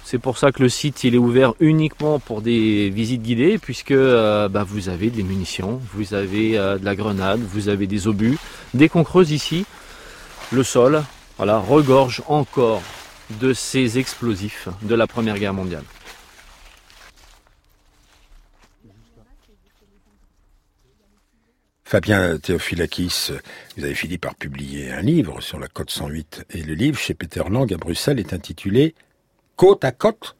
C'est 0.03 0.17
pour 0.17 0.37
ça 0.37 0.51
que 0.51 0.61
le 0.61 0.69
site 0.69 1.05
est 1.05 1.15
ouvert 1.17 1.53
uniquement 1.59 2.19
pour 2.19 2.41
des 2.41 2.89
visites 2.89 3.21
guidées, 3.21 3.57
puisque 3.57 3.91
euh, 3.91 4.49
bah, 4.49 4.63
vous 4.63 4.89
avez 4.89 5.09
des 5.09 5.23
munitions, 5.23 5.79
vous 5.93 6.13
avez 6.13 6.57
euh, 6.57 6.77
de 6.77 6.85
la 6.85 6.95
grenade, 6.95 7.39
vous 7.39 7.69
avez 7.69 7.87
des 7.87 8.07
obus. 8.07 8.37
Dès 8.73 8.89
qu'on 8.89 9.03
creuse 9.03 9.31
ici, 9.31 9.65
le 10.51 10.63
sol 10.63 11.03
voilà, 11.37 11.59
regorge 11.59 12.21
encore 12.27 12.83
de 13.39 13.53
ces 13.53 13.97
explosifs 13.97 14.67
de 14.81 14.95
la 14.95 15.07
Première 15.07 15.39
Guerre 15.39 15.53
mondiale. 15.53 15.83
Fabien 21.85 22.37
Théophilakis, 22.37 23.31
vous 23.75 23.83
avez 23.83 23.95
fini 23.95 24.17
par 24.17 24.35
publier 24.35 24.91
un 24.91 25.01
livre 25.01 25.41
sur 25.41 25.59
la 25.59 25.67
côte 25.67 25.89
108 25.89 26.45
et 26.51 26.63
le 26.63 26.73
livre 26.73 26.97
chez 26.97 27.13
Peter 27.13 27.43
Lang 27.49 27.71
à 27.73 27.77
Bruxelles 27.77 28.19
est 28.19 28.31
intitulé 28.31 28.95
Côte 29.61 29.85
à 29.85 29.91
côte 29.91 30.35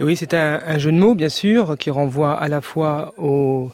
et 0.00 0.02
oui, 0.02 0.16
c'est 0.16 0.34
un, 0.34 0.76
jeu 0.76 0.90
de 0.90 0.98
mots, 0.98 1.14
bien 1.14 1.28
sûr, 1.28 1.78
qui 1.78 1.88
renvoie 1.88 2.34
à 2.34 2.48
la 2.48 2.60
fois 2.60 3.14
au, 3.16 3.70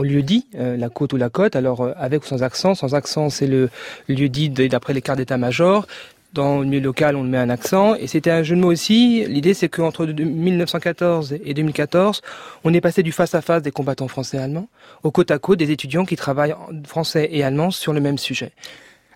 lieu 0.00 0.22
dit, 0.22 0.46
euh, 0.54 0.78
la 0.78 0.88
côte 0.88 1.12
ou 1.12 1.18
la 1.18 1.28
côte, 1.28 1.56
alors 1.56 1.82
euh, 1.82 1.92
avec 1.96 2.22
ou 2.22 2.26
sans 2.26 2.42
accent. 2.42 2.74
Sans 2.74 2.94
accent, 2.94 3.28
c'est 3.28 3.46
le 3.46 3.68
lieu 4.08 4.30
dit 4.30 4.48
d'après 4.48 4.94
les 4.94 5.02
cartes 5.02 5.18
d'état-major. 5.18 5.86
Dans 6.32 6.60
le 6.60 6.64
milieu 6.64 6.80
local, 6.80 7.16
on 7.16 7.22
met 7.22 7.36
un 7.36 7.50
accent. 7.50 7.94
Et 7.96 8.06
c'était 8.06 8.30
un 8.30 8.42
jeu 8.42 8.56
de 8.56 8.62
mots 8.62 8.72
aussi. 8.72 9.26
L'idée, 9.28 9.52
c'est 9.52 9.68
qu'entre 9.68 10.06
1914 10.06 11.34
et 11.44 11.52
2014, 11.52 12.22
on 12.64 12.72
est 12.72 12.80
passé 12.80 13.02
du 13.02 13.12
face-à-face 13.12 13.62
des 13.62 13.72
combattants 13.72 14.08
français 14.08 14.38
et 14.38 14.40
allemands 14.40 14.68
au 15.02 15.10
côte 15.10 15.30
à 15.30 15.38
côte 15.38 15.58
des 15.58 15.70
étudiants 15.70 16.06
qui 16.06 16.16
travaillent 16.16 16.54
français 16.86 17.28
et 17.30 17.44
allemand 17.44 17.70
sur 17.70 17.92
le 17.92 18.00
même 18.00 18.16
sujet. 18.16 18.52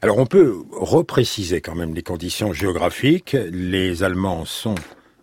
Alors 0.03 0.19
on 0.19 0.27
peut 0.27 0.55
repréciser 0.71 1.63
quand 1.63 1.75
même 1.75 1.95
les 1.95 2.03
conditions 2.03 2.53
géographiques. 2.53 3.35
Les 3.51 4.03
Allemands 4.03 4.45
sont 4.45 4.75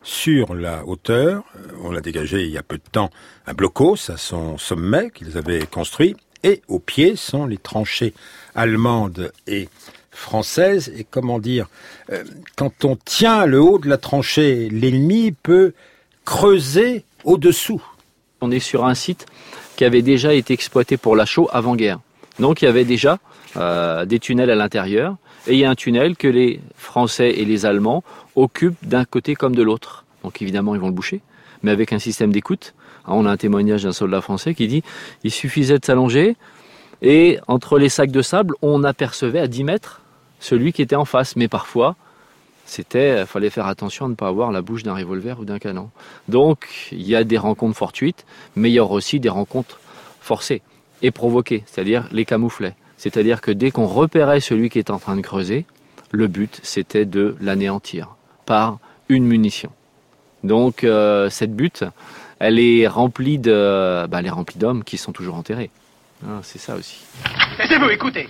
sur 0.03 0.53
la 0.53 0.86
hauteur. 0.86 1.43
On 1.84 1.96
a 1.96 2.01
dégagé 2.01 2.43
il 2.43 2.51
y 2.51 2.58
a 2.58 2.63
peu 2.63 2.77
de 2.77 2.89
temps 2.91 3.12
un 3.48 3.53
blocos 3.53 4.10
à 4.10 4.17
son 4.17 4.58
sommet 4.58 5.12
qu'ils 5.12 5.38
avaient 5.38 5.65
construit. 5.65 6.15
Et 6.43 6.62
au 6.67 6.79
pied 6.79 7.15
sont 7.15 7.46
les 7.46 7.58
tranchées 7.58 8.13
allemandes 8.55 9.31
et 9.48 9.70
françaises. 10.12 10.91
Et 10.96 11.03
comment 11.03 11.39
dire, 11.39 11.67
euh, 12.12 12.24
quand 12.55 12.84
on 12.84 12.96
tient 12.96 13.46
le 13.46 13.62
haut 13.62 13.77
de 13.77 13.88
la 13.88 13.98
tranchée, 13.98 14.70
l'ennemi 14.70 15.31
peut 15.31 15.74
creuser 16.25 17.03
au-dessous. 17.24 17.84
On 18.41 18.51
est 18.51 18.60
sur 18.60 18.86
un 18.86 18.96
site 18.96 19.27
qui 19.75 19.86
avait 19.86 20.01
déjà 20.01 20.34
été 20.34 20.53
exploité 20.53 20.98
pour 20.98 21.15
la 21.15 21.25
chaux 21.25 21.50
avant-guerre. 21.51 22.00
Donc 22.39 22.62
il 22.62 22.65
y 22.65 22.67
avait 22.67 22.86
déjà 22.86 23.20
euh, 23.58 24.05
des 24.05 24.20
tunnels 24.20 24.50
à 24.50 24.55
l'intérieur. 24.55 25.17
Et 25.48 25.53
il 25.53 25.60
y 25.60 25.65
a 25.65 25.69
un 25.69 25.75
tunnel 25.75 26.15
que 26.15 26.27
les 26.27 26.60
Français 26.75 27.31
et 27.31 27.45
les 27.45 27.65
Allemands 27.65 28.03
occupent 28.36 28.86
d'un 28.86 29.05
côté 29.05 29.36
comme 29.36 29.55
de 29.55 29.63
l'autre. 29.63 30.05
Donc 30.24 30.41
évidemment, 30.41 30.75
ils 30.75 30.81
vont 30.81 30.88
le 30.88 30.93
boucher, 30.93 31.21
mais 31.63 31.71
avec 31.71 31.93
un 31.93 32.00
système 32.00 32.31
d'écoute. 32.31 32.74
Ah, 33.05 33.13
on 33.13 33.25
a 33.25 33.31
un 33.31 33.38
témoignage 33.38 33.83
d'un 33.83 33.91
soldat 33.91 34.21
français 34.21 34.53
qui 34.53 34.67
dit 34.67 34.83
il 35.24 35.31
suffisait 35.31 35.79
de 35.79 35.86
s'allonger 35.86 36.36
et 37.01 37.39
entre 37.48 37.79
les 37.79 37.89
sacs 37.89 38.12
de 38.12 38.21
sable, 38.21 38.53
on 38.62 38.83
apercevait 38.83 39.39
à 39.39 39.48
10 39.48 39.63
mètres 39.63 40.01
celui 40.39 40.71
qui 40.74 40.81
était 40.81 40.95
en 40.95 41.05
face. 41.05 41.36
Mais 41.36 41.48
parfois, 41.48 41.95
c'était, 42.65 43.25
fallait 43.25 43.50
faire 43.50 43.67
attention 43.67 44.05
à 44.05 44.10
ne 44.10 44.15
pas 44.15 44.27
avoir 44.27 44.51
la 44.51 44.62
bouche 44.62 44.83
d'un 44.83 44.93
revolver 44.93 45.39
ou 45.39 45.45
d'un 45.45 45.60
canon. 45.60 45.89
Donc, 46.27 46.89
il 46.91 47.01
y 47.01 47.15
a 47.15 47.24
des 47.24 47.38
rencontres 47.38 47.77
fortuites, 47.77 48.25
mais 48.55 48.69
il 48.69 48.74
y 48.74 48.79
aura 48.79 48.93
aussi 48.93 49.19
des 49.19 49.29
rencontres 49.29 49.79
forcées 50.21 50.62
et 51.01 51.10
provoquées, 51.10 51.63
c'est-à-dire 51.65 52.07
les 52.12 52.25
camouflets. 52.25 52.75
C'est-à-dire 53.01 53.41
que 53.41 53.50
dès 53.50 53.72
qu'on 53.72 53.88
repérait 53.88 54.41
celui 54.41 54.70
qui 54.70 54.77
était 54.77 54.91
en 54.91 55.00
train 55.00 55.15
de 55.15 55.22
creuser, 55.22 55.65
le 56.12 56.27
but 56.27 56.60
c'était 56.62 57.05
de 57.05 57.36
l'anéantir 57.41 58.15
par 58.46 58.77
une 59.10 59.25
munition. 59.25 59.72
Donc 60.43 60.84
euh, 60.84 61.27
cette 61.31 61.55
butte, 61.55 61.84
elle 62.38 62.60
est 62.60 62.88
remplie 62.88 63.39
de, 63.39 64.05
bah, 64.05 64.20
elle 64.20 64.27
est 64.27 64.29
remplie 64.29 64.60
d'hommes 64.60 64.84
qui 64.84 64.98
sont 64.98 65.13
toujours 65.13 65.34
enterrés. 65.34 65.72
Ah, 66.27 66.41
c'est 66.43 66.60
ça 66.60 66.75
aussi. 66.75 67.01
Laissez-vous 67.58 67.89
écouter. 67.89 68.29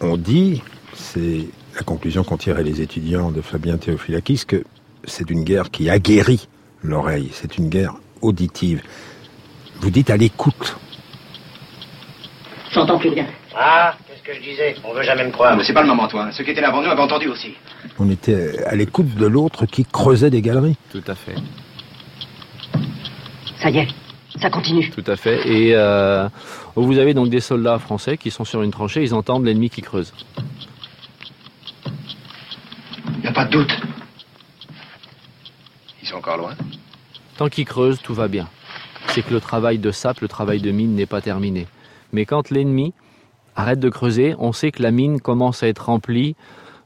On 0.00 0.16
dit, 0.16 0.62
c'est 0.94 1.48
la 1.74 1.82
conclusion 1.82 2.22
qu'ont 2.22 2.36
tiré 2.36 2.62
les 2.62 2.82
étudiants 2.82 3.32
de 3.32 3.40
Fabien 3.40 3.78
Théophilakis, 3.78 4.44
que 4.46 4.62
c'est 5.06 5.28
une 5.28 5.42
guerre 5.42 5.72
qui 5.72 5.90
aguerrit 5.90 6.46
l'oreille. 6.84 7.30
C'est 7.32 7.58
une 7.58 7.68
guerre 7.68 7.96
auditive. 8.20 8.80
Vous 9.80 9.90
dites 9.90 10.10
à 10.10 10.16
l'écoute. 10.16 10.76
J'entends 12.72 12.98
plus 12.98 13.10
rien. 13.10 13.26
Ah, 13.54 13.94
qu'est-ce 14.06 14.22
que 14.22 14.34
je 14.34 14.40
disais? 14.40 14.74
On 14.82 14.94
veut 14.94 15.02
jamais 15.02 15.24
me 15.24 15.30
croire. 15.30 15.56
Mais 15.56 15.62
c'est 15.62 15.74
pas 15.74 15.82
le 15.82 15.88
moment, 15.88 16.08
toi. 16.08 16.32
Ceux 16.32 16.42
qui 16.42 16.52
étaient 16.52 16.62
là 16.62 16.68
avant 16.68 16.82
nous 16.82 16.88
avaient 16.88 17.02
entendu 17.02 17.28
aussi. 17.28 17.54
On 17.98 18.10
était 18.10 18.64
à 18.64 18.74
l'écoute 18.74 19.14
de 19.14 19.26
l'autre 19.26 19.66
qui 19.66 19.84
creusait 19.84 20.30
des 20.30 20.40
galeries. 20.40 20.76
Tout 20.90 21.04
à 21.06 21.14
fait. 21.14 21.34
Ça 23.58 23.70
y 23.70 23.78
est, 23.78 23.88
ça 24.40 24.48
continue. 24.50 24.90
Tout 24.90 25.04
à 25.06 25.16
fait. 25.16 25.46
Et 25.46 25.74
euh, 25.74 26.28
vous 26.74 26.98
avez 26.98 27.12
donc 27.14 27.28
des 27.28 27.40
soldats 27.40 27.78
français 27.78 28.16
qui 28.16 28.30
sont 28.30 28.44
sur 28.44 28.62
une 28.62 28.70
tranchée, 28.70 29.02
ils 29.02 29.14
entendent 29.14 29.44
l'ennemi 29.44 29.68
qui 29.70 29.82
creuse. 29.82 30.12
Il 33.06 33.20
n'y 33.20 33.26
a 33.28 33.32
pas 33.32 33.44
de 33.44 33.50
doute. 33.50 33.70
Ils 36.02 36.08
sont 36.08 36.16
encore 36.16 36.38
loin. 36.38 36.54
Tant 37.36 37.48
qu'ils 37.48 37.66
creusent, 37.66 38.00
tout 38.02 38.14
va 38.14 38.28
bien. 38.28 38.48
C'est 39.08 39.22
que 39.22 39.32
le 39.32 39.40
travail 39.40 39.78
de 39.78 39.90
sape, 39.90 40.20
le 40.20 40.28
travail 40.28 40.60
de 40.60 40.70
mine 40.70 40.94
n'est 40.94 41.06
pas 41.06 41.20
terminé. 41.20 41.66
Mais 42.12 42.26
quand 42.26 42.50
l'ennemi 42.50 42.92
arrête 43.56 43.80
de 43.80 43.88
creuser, 43.88 44.34
on 44.38 44.52
sait 44.52 44.70
que 44.70 44.82
la 44.82 44.90
mine 44.90 45.20
commence 45.20 45.62
à 45.62 45.68
être 45.68 45.86
remplie 45.86 46.36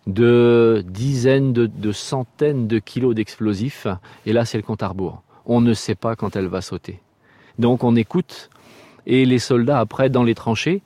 de 0.06 0.84
dizaines, 0.86 1.52
de, 1.52 1.92
centaines 1.92 2.68
de 2.68 2.78
kilos 2.78 3.14
d'explosifs. 3.14 3.86
Et 4.24 4.32
là, 4.32 4.44
c'est 4.44 4.56
le 4.56 4.62
compte 4.62 4.82
à 4.82 4.88
rebours. 4.88 5.22
On 5.46 5.60
ne 5.60 5.74
sait 5.74 5.94
pas 5.94 6.16
quand 6.16 6.36
elle 6.36 6.46
va 6.46 6.60
sauter. 6.60 7.00
Donc 7.58 7.84
on 7.84 7.96
écoute. 7.96 8.50
Et 9.06 9.24
les 9.24 9.38
soldats, 9.38 9.78
après, 9.78 10.10
dans 10.10 10.24
les 10.24 10.34
tranchées, 10.34 10.82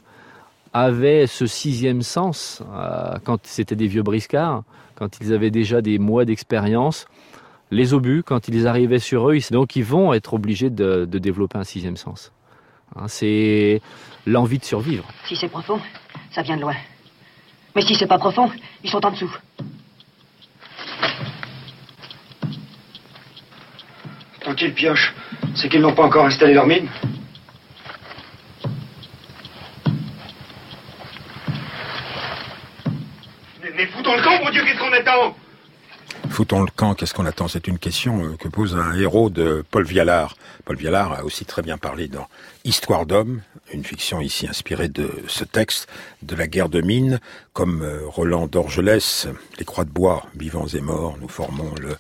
avaient 0.73 1.27
ce 1.27 1.47
sixième 1.47 2.03
sens, 2.03 2.63
euh, 2.73 3.17
quand 3.25 3.41
c'était 3.45 3.77
des 3.77 3.87
vieux 3.87 4.03
briscards, 4.03 4.63
quand 4.95 5.19
ils 5.21 5.33
avaient 5.33 5.51
déjà 5.51 5.81
des 5.81 5.99
mois 5.99 6.25
d'expérience, 6.25 7.07
les 7.71 7.95
obus, 7.95 8.23
quand 8.23 8.49
ils 8.49 8.67
arrivaient 8.67 8.99
sur 8.99 9.31
eux, 9.31 9.39
donc 9.51 9.75
ils 9.75 9.85
vont 9.85 10.13
être 10.13 10.35
obligés 10.35 10.71
de 10.71 11.07
développer 11.07 11.57
un 11.57 11.65
sixième 11.65 11.97
sens. 11.97 12.33
Hein, 12.97 13.09
c'est 13.09 13.81
l'envie 14.27 14.59
de 14.59 14.65
survivre. 14.65 15.07
Si 15.27 15.37
c'est 15.37 15.49
profond, 15.49 15.81
ça 16.31 16.43
vient 16.43 16.57
de 16.57 16.63
loin. 16.63 16.77
Mais 17.75 17.83
si 17.83 17.95
c'est 17.95 18.07
pas 18.07 18.19
profond, 18.19 18.51
ils 18.83 18.91
sont 18.91 19.05
en 19.05 19.11
dessous. 19.11 19.35
Tant 24.41 24.55
qu'ils 24.55 24.75
piochent, 24.75 25.15
c'est 25.55 25.69
qu'ils 25.69 25.81
n'ont 25.81 25.95
pas 25.95 26.05
encore 26.05 26.27
installé 26.27 26.55
leur 26.55 26.67
mine. 26.67 26.89
Mais, 33.63 33.71
mais 33.77 33.87
foutons 33.87 34.17
le 34.17 34.23
camp, 34.23 34.43
mon 34.43 34.51
Dieu, 34.51 34.65
qu'est-ce 34.65 34.79
qu'on 34.79 34.93
attend 34.93 35.37
Foutons 36.29 36.63
le 36.63 36.71
camp, 36.75 36.95
qu'est-ce 36.95 37.15
qu'on 37.15 37.27
attend? 37.27 37.49
C'est 37.49 37.67
une 37.67 37.79
question 37.79 38.25
euh, 38.25 38.37
que 38.37 38.49
pose 38.49 38.77
un 38.77 38.95
héros 38.95 39.31
de 39.31 39.65
Paul 39.71 39.85
Vialard. 39.85 40.37
Paul 40.65 40.77
Vialard 40.77 41.13
a 41.13 41.25
aussi 41.25 41.45
très 41.45 41.63
bien 41.63 41.79
parlé 41.79 42.09
dans 42.09 42.29
Histoire 42.65 43.07
d'homme, 43.07 43.43
une 43.73 43.85
fiction 43.85 44.21
ici 44.21 44.47
inspirée 44.47 44.89
de 44.89 45.11
ce 45.27 45.45
texte, 45.45 45.89
de 46.23 46.37
la 46.37 46.47
guerre 46.47 46.69
de 46.69 46.81
mine, 46.81 47.21
comme 47.53 47.83
euh, 47.83 48.01
Roland 48.07 48.47
d'Orgelès, 48.47 49.29
Les 49.59 49.65
croix 49.65 49.85
de 49.85 49.91
bois, 49.91 50.27
vivants 50.37 50.67
et 50.69 50.81
morts, 50.81 51.17
nous 51.21 51.29
formons 51.29 51.75
le 51.81 51.97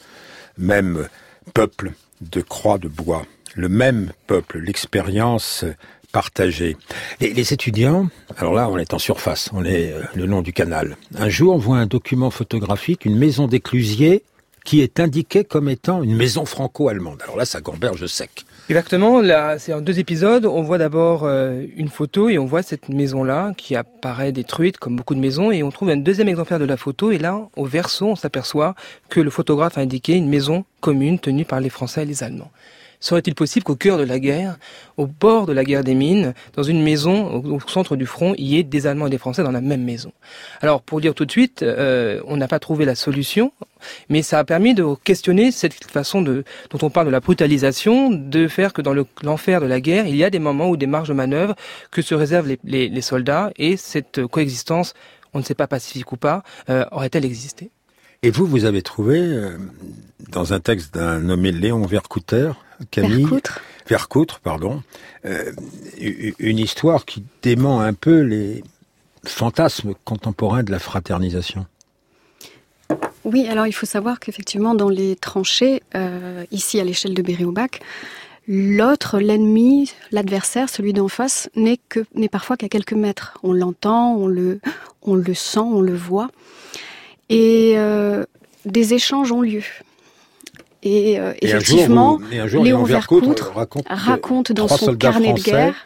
même 0.59 1.09
peuple 1.55 1.93
de 2.21 2.41
croix 2.41 2.79
de 2.79 2.89
bois, 2.89 3.25
le 3.55 3.69
même 3.69 4.12
peuple, 4.27 4.59
l'expérience 4.59 5.65
partagée. 6.12 6.76
Les, 7.21 7.52
étudiants, 7.52 8.09
alors 8.37 8.55
là 8.55 8.69
on 8.69 8.79
est 8.79 8.95
en 8.95 8.99
surface, 8.99 9.50
on 9.52 9.64
est 9.64 9.93
euh, 9.93 10.02
le 10.14 10.26
long 10.26 10.43
du 10.43 10.52
canal. 10.52 10.97
Un 11.17 11.29
jour 11.29 11.55
on 11.55 11.59
voit 11.59 11.79
un 11.79 11.87
document 11.87 12.31
photographique, 12.31 13.05
une 13.05 13.17
maison 13.17 13.47
d'éclusier 13.47 14.23
qui 14.64 14.81
est 14.83 15.00
indiquée 15.00 15.45
comme 15.45 15.69
étant 15.69 16.02
une 16.02 16.14
maison 16.14 16.45
franco-allemande. 16.45 17.21
Alors 17.23 17.37
là 17.37 17.45
ça 17.45 17.61
gamberge 17.61 18.07
sec. 18.07 18.45
Exactement, 18.71 19.21
là, 19.21 19.59
c'est 19.59 19.73
en 19.73 19.81
deux 19.81 19.99
épisodes. 19.99 20.47
On 20.47 20.62
voit 20.62 20.79
d'abord 20.79 21.25
euh, 21.25 21.67
une 21.76 21.88
photo 21.88 22.29
et 22.29 22.38
on 22.38 22.47
voit 22.47 22.62
cette 22.62 22.88
maison-là 22.88 23.52
qui 23.57 23.75
apparaît 23.75 24.31
détruite 24.31 24.79
comme 24.79 24.95
beaucoup 24.95 25.17
de 25.17 25.21
maisons 25.21 25.50
et 25.50 25.64
on 25.64 25.71
trouve 25.71 25.90
un 25.90 25.97
deuxième 25.97 26.29
exemplaire 26.29 26.61
de 26.61 26.64
la 26.67 26.76
photo 26.76 27.11
et 27.11 27.19
là, 27.19 27.49
au 27.57 27.64
verso, 27.64 28.07
on 28.07 28.14
s'aperçoit 28.14 28.76
que 29.09 29.19
le 29.21 29.31
photographe 29.31 29.76
a 29.76 29.81
indiqué 29.81 30.14
une 30.14 30.29
maison 30.29 30.64
commune 30.81 31.19
tenue 31.19 31.45
par 31.45 31.59
les 31.59 31.69
Français 31.69 32.02
et 32.02 32.07
les 32.07 32.23
Allemands. 32.23 32.52
Serait-il 33.00 33.35
possible 33.35 33.64
qu'au 33.64 33.76
cœur 33.76 33.97
de 33.97 34.02
la 34.02 34.19
guerre, 34.19 34.59
au 34.99 35.07
bord 35.07 35.47
de 35.47 35.52
la 35.52 35.64
guerre 35.64 35.83
des 35.83 35.95
mines, 35.95 36.35
dans 36.54 36.62
une 36.62 36.83
maison 36.83 37.42
au, 37.45 37.59
centre 37.61 37.97
du 37.97 38.04
front, 38.04 38.35
il 38.37 38.47
y 38.47 38.59
ait 38.59 38.62
des 38.62 38.87
Allemands 38.87 39.07
et 39.07 39.11
des 39.11 39.19
Français 39.19 39.42
dans 39.42 39.52
la 39.52 39.62
même 39.62 39.83
maison? 39.83 40.12
Alors, 40.61 40.83
pour 40.83 41.00
dire 41.00 41.14
tout 41.14 41.25
de 41.25 41.30
suite, 41.30 41.62
euh, 41.62 42.21
on 42.26 42.37
n'a 42.37 42.47
pas 42.47 42.59
trouvé 42.59 42.85
la 42.85 42.95
solution, 42.95 43.52
mais 44.11 44.21
ça 44.21 44.38
a 44.38 44.45
permis 44.45 44.75
de 44.75 44.85
questionner 45.02 45.50
cette 45.50 45.90
façon 45.90 46.21
de, 46.21 46.45
dont 46.69 46.78
on 46.83 46.90
parle 46.90 47.07
de 47.07 47.12
la 47.12 47.21
brutalisation, 47.21 48.11
de 48.11 48.49
faire 48.49 48.75
que 48.75 48.83
dans 48.83 48.95
l'enfer 49.23 49.62
de 49.62 49.66
la 49.66 49.80
guerre, 49.80 50.07
il 50.07 50.16
y 50.16 50.25
a 50.25 50.28
des 50.28 50.38
moments 50.38 50.69
où 50.69 50.76
des 50.76 50.87
marges 50.87 51.09
de 51.09 51.14
manœuvre 51.14 51.54
que 51.90 52.02
se 52.02 52.14
réservent 52.14 52.49
les, 52.49 52.59
les, 52.64 52.88
les 52.90 53.00
soldats, 53.00 53.50
et 53.57 53.78
cette 53.78 54.26
coexistence, 54.26 54.92
on 55.33 55.38
ne 55.38 55.45
sait 55.45 55.54
pas 55.54 55.66
pacifique 55.66 56.12
ou 56.12 56.16
pas, 56.16 56.42
euh, 56.69 56.85
aurait-elle 56.92 57.25
existé? 57.25 57.71
Et 58.23 58.30
vous, 58.30 58.45
vous 58.45 58.66
avez 58.66 58.83
trouvé, 58.83 59.19
euh, 59.19 59.57
dans 60.30 60.52
un 60.52 60.61
texte 60.61 60.92
d'un 60.92 61.21
nommé 61.21 61.52
Léon 61.52 61.87
Vercouter, 61.87 62.50
Camille 62.91 63.23
Vercoutre, 63.23 63.61
Vercoutre 63.87 64.41
pardon, 64.41 64.83
euh, 65.25 65.53
une 66.39 66.59
histoire 66.59 67.05
qui 67.05 67.25
dément 67.43 67.81
un 67.81 67.93
peu 67.93 68.21
les 68.21 68.63
fantasmes 69.25 69.95
contemporains 70.05 70.63
de 70.63 70.71
la 70.71 70.79
fraternisation. 70.79 71.67
Oui, 73.25 73.47
alors 73.49 73.67
il 73.67 73.73
faut 73.73 73.87
savoir 73.87 74.19
qu'effectivement, 74.19 74.75
dans 74.75 74.89
les 74.89 75.15
tranchées, 75.17 75.83
euh, 75.95 76.45
ici 76.51 76.81
à 76.81 76.85
l'échelle 76.85 77.15
de 77.15 77.23
Berry-au-Bac, 77.23 77.81
l'autre, 78.49 79.21
l'ennemi, 79.21 79.93
l'adversaire, 80.11 80.69
celui 80.69 80.93
d'en 80.93 81.09
face, 81.09 81.51
n'est 81.55 81.79
que 81.89 82.05
n'est 82.15 82.29
parfois 82.29 82.57
qu'à 82.57 82.69
quelques 82.69 82.95
mètres. 82.95 83.39
On 83.43 83.53
l'entend, 83.53 84.15
on 84.15 84.27
le, 84.27 84.61
on 85.03 85.15
le 85.15 85.35
sent, 85.35 85.61
on 85.61 85.83
le 85.83 85.95
voit. 85.95 86.29
Et 87.29 87.75
euh, 87.77 88.25
des 88.65 88.95
échanges 88.95 89.31
ont 89.33 89.43
lieu. 89.43 89.63
Et, 90.83 91.19
euh, 91.21 91.33
Et 91.43 91.53
un 91.53 91.59
effectivement, 91.59 92.19
jour, 92.19 92.27
vous- 92.29 92.35
et 92.35 92.39
un 92.41 92.47
jour, 92.47 92.65
Léon 92.65 92.85
Vercoutre 92.85 93.53
raconte, 93.89 94.53
dans 94.53 94.69
son 94.69 94.97
carnet 94.97 95.35
de 95.35 95.41
guerre, 95.41 95.85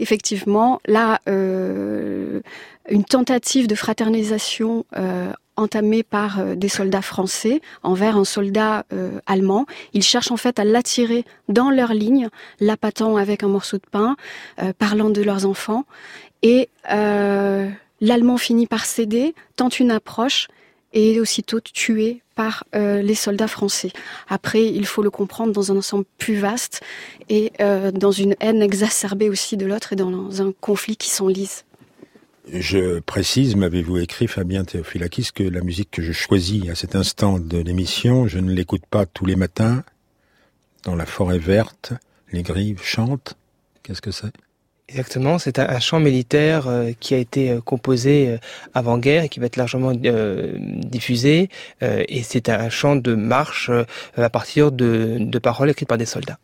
effectivement, 0.00 0.80
là, 0.86 1.20
euh, 1.28 2.40
une 2.90 3.04
tentative 3.04 3.66
de 3.68 3.74
fraternisation 3.74 4.84
euh, 4.96 5.30
entamée 5.56 6.02
par 6.02 6.38
euh, 6.40 6.54
des 6.54 6.68
soldats 6.68 7.02
français 7.02 7.60
envers 7.82 8.16
un 8.16 8.24
soldat 8.24 8.84
euh, 8.92 9.18
allemand. 9.26 9.66
Ils 9.92 10.02
cherchent 10.02 10.30
en 10.30 10.36
fait 10.36 10.58
à 10.58 10.64
l'attirer 10.64 11.24
dans 11.48 11.70
leur 11.70 11.92
ligne, 11.94 12.28
l'appâtant 12.60 13.16
avec 13.16 13.42
un 13.42 13.48
morceau 13.48 13.76
de 13.76 13.86
pain, 13.90 14.16
euh, 14.62 14.72
parlant 14.78 15.10
de 15.10 15.22
leurs 15.22 15.46
enfants. 15.46 15.84
Et 16.42 16.68
euh, 16.92 17.68
l'Allemand 18.00 18.36
finit 18.38 18.66
par 18.68 18.84
céder, 18.86 19.34
tente 19.56 19.80
une 19.80 19.90
approche 19.90 20.46
et 20.92 21.20
aussitôt 21.20 21.60
tué 21.60 22.22
par 22.34 22.64
euh, 22.74 23.02
les 23.02 23.14
soldats 23.14 23.48
français. 23.48 23.90
Après, 24.28 24.64
il 24.64 24.86
faut 24.86 25.02
le 25.02 25.10
comprendre 25.10 25.52
dans 25.52 25.72
un 25.72 25.76
ensemble 25.76 26.04
plus 26.18 26.36
vaste 26.36 26.80
et 27.28 27.52
euh, 27.60 27.90
dans 27.90 28.12
une 28.12 28.36
haine 28.40 28.62
exacerbée 28.62 29.28
aussi 29.28 29.56
de 29.56 29.66
l'autre 29.66 29.92
et 29.92 29.96
dans 29.96 30.40
un 30.40 30.52
conflit 30.52 30.96
qui 30.96 31.10
s'enlise. 31.10 31.64
Je 32.50 33.00
précise, 33.00 33.56
m'avez-vous 33.56 33.98
écrit, 33.98 34.26
Fabien 34.26 34.64
Théophilakis, 34.64 35.30
que 35.34 35.42
la 35.42 35.60
musique 35.60 35.90
que 35.90 36.02
je 36.02 36.12
choisis 36.12 36.68
à 36.70 36.74
cet 36.74 36.96
instant 36.96 37.38
de 37.38 37.58
l'émission, 37.58 38.26
je 38.26 38.38
ne 38.38 38.50
l'écoute 38.50 38.86
pas 38.88 39.04
tous 39.04 39.26
les 39.26 39.36
matins. 39.36 39.84
Dans 40.84 40.94
la 40.94 41.04
forêt 41.04 41.38
verte, 41.38 41.92
les 42.32 42.42
grives 42.42 42.82
chantent. 42.82 43.34
Qu'est-ce 43.82 44.00
que 44.00 44.12
c'est? 44.12 44.32
Exactement, 44.90 45.38
c'est 45.38 45.58
un, 45.58 45.80
chant 45.80 46.00
militaire 46.00 46.66
euh, 46.66 46.92
qui 46.98 47.14
a 47.14 47.18
été 47.18 47.50
euh, 47.50 47.60
composé 47.60 48.28
euh, 48.28 48.38
avant-guerre 48.72 49.24
et 49.24 49.28
qui 49.28 49.38
va 49.38 49.44
être 49.44 49.56
largement 49.56 49.92
diffusé. 49.92 51.50
et 51.82 52.22
c'est 52.22 52.48
un 52.48 52.70
chant 52.70 52.96
de 52.96 53.14
marche 53.14 53.70
à 54.16 54.30
partir 54.30 54.72
de, 54.72 55.18
de 55.20 55.38
paroles 55.38 55.70
écrites 55.70 55.88
par 55.88 55.98
des 55.98 56.06
soldats. 56.06 56.38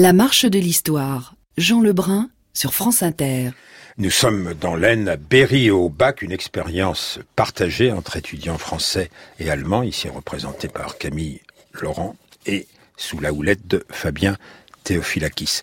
La 0.00 0.14
marche 0.14 0.46
de 0.46 0.58
l'histoire. 0.58 1.34
Jean 1.58 1.82
Lebrun 1.82 2.30
sur 2.54 2.72
France 2.72 3.02
Inter. 3.02 3.50
Nous 3.98 4.08
sommes 4.08 4.54
dans 4.58 4.74
l'Aisne 4.74 5.10
à 5.10 5.18
Berry-au-Bac, 5.18 6.22
une 6.22 6.32
expérience 6.32 7.18
partagée 7.36 7.92
entre 7.92 8.16
étudiants 8.16 8.56
français 8.56 9.10
et 9.40 9.50
allemands, 9.50 9.82
ici 9.82 10.08
représentés 10.08 10.68
par 10.68 10.96
Camille 10.96 11.42
Laurent 11.82 12.16
et 12.46 12.66
sous 12.96 13.20
la 13.20 13.34
houlette 13.34 13.66
de 13.66 13.84
Fabien 13.90 14.38
Théophilakis. 14.84 15.60